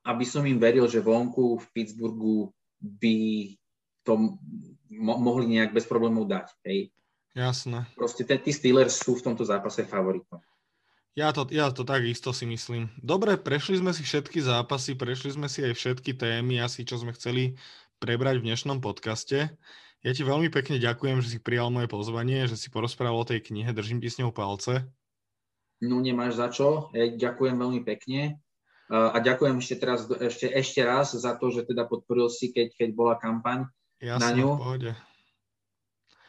[0.06, 3.50] aby som im veril, že vonku v Pittsburghu by
[4.10, 4.18] to
[4.90, 6.50] mo- mohli nejak bez problémov dať.
[6.66, 6.90] Hej.
[7.38, 7.86] Jasné.
[7.94, 10.42] Proste tí Steelers sú v tomto zápase favoritom.
[11.14, 12.90] Ja to, ja to takisto si myslím.
[12.98, 17.14] Dobre, prešli sme si všetky zápasy, prešli sme si aj všetky témy, asi čo sme
[17.14, 17.60] chceli
[18.02, 19.52] prebrať v dnešnom podcaste.
[20.00, 23.44] Ja ti veľmi pekne ďakujem, že si prijal moje pozvanie, že si porozprával o tej
[23.44, 24.88] knihe, držím ti s ňou palce.
[25.84, 26.88] No nemáš za čo.
[26.96, 28.40] Ďakujem veľmi pekne.
[28.90, 32.90] A ďakujem ešte, teraz, ešte, ešte raz za to, že teda podporil si, keď, keď
[32.96, 33.68] bola kampaň
[34.00, 34.48] Jasne, na ňu.
[34.56, 34.92] V pohode.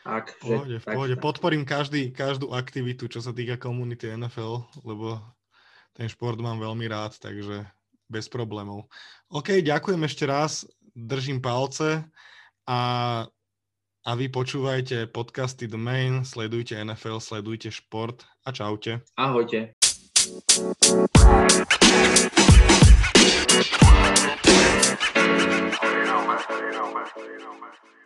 [0.03, 1.15] Ak, v pohode, že, v pohode.
[1.15, 5.23] Tak, Podporím každý, každú aktivitu, čo sa týka komunity NFL, lebo
[5.95, 7.67] ten šport mám veľmi rád, takže
[8.11, 8.91] bez problémov.
[9.31, 10.67] OK, ďakujem ešte raz,
[10.99, 12.03] držím palce
[12.67, 12.81] a,
[14.03, 19.07] a vy počúvajte podcasty The Main, sledujte NFL, sledujte šport a čaute.
[19.15, 19.79] Ahojte.
[23.41, 25.20] Thank you.
[25.71, 28.00] Más, más, más, más, más, más,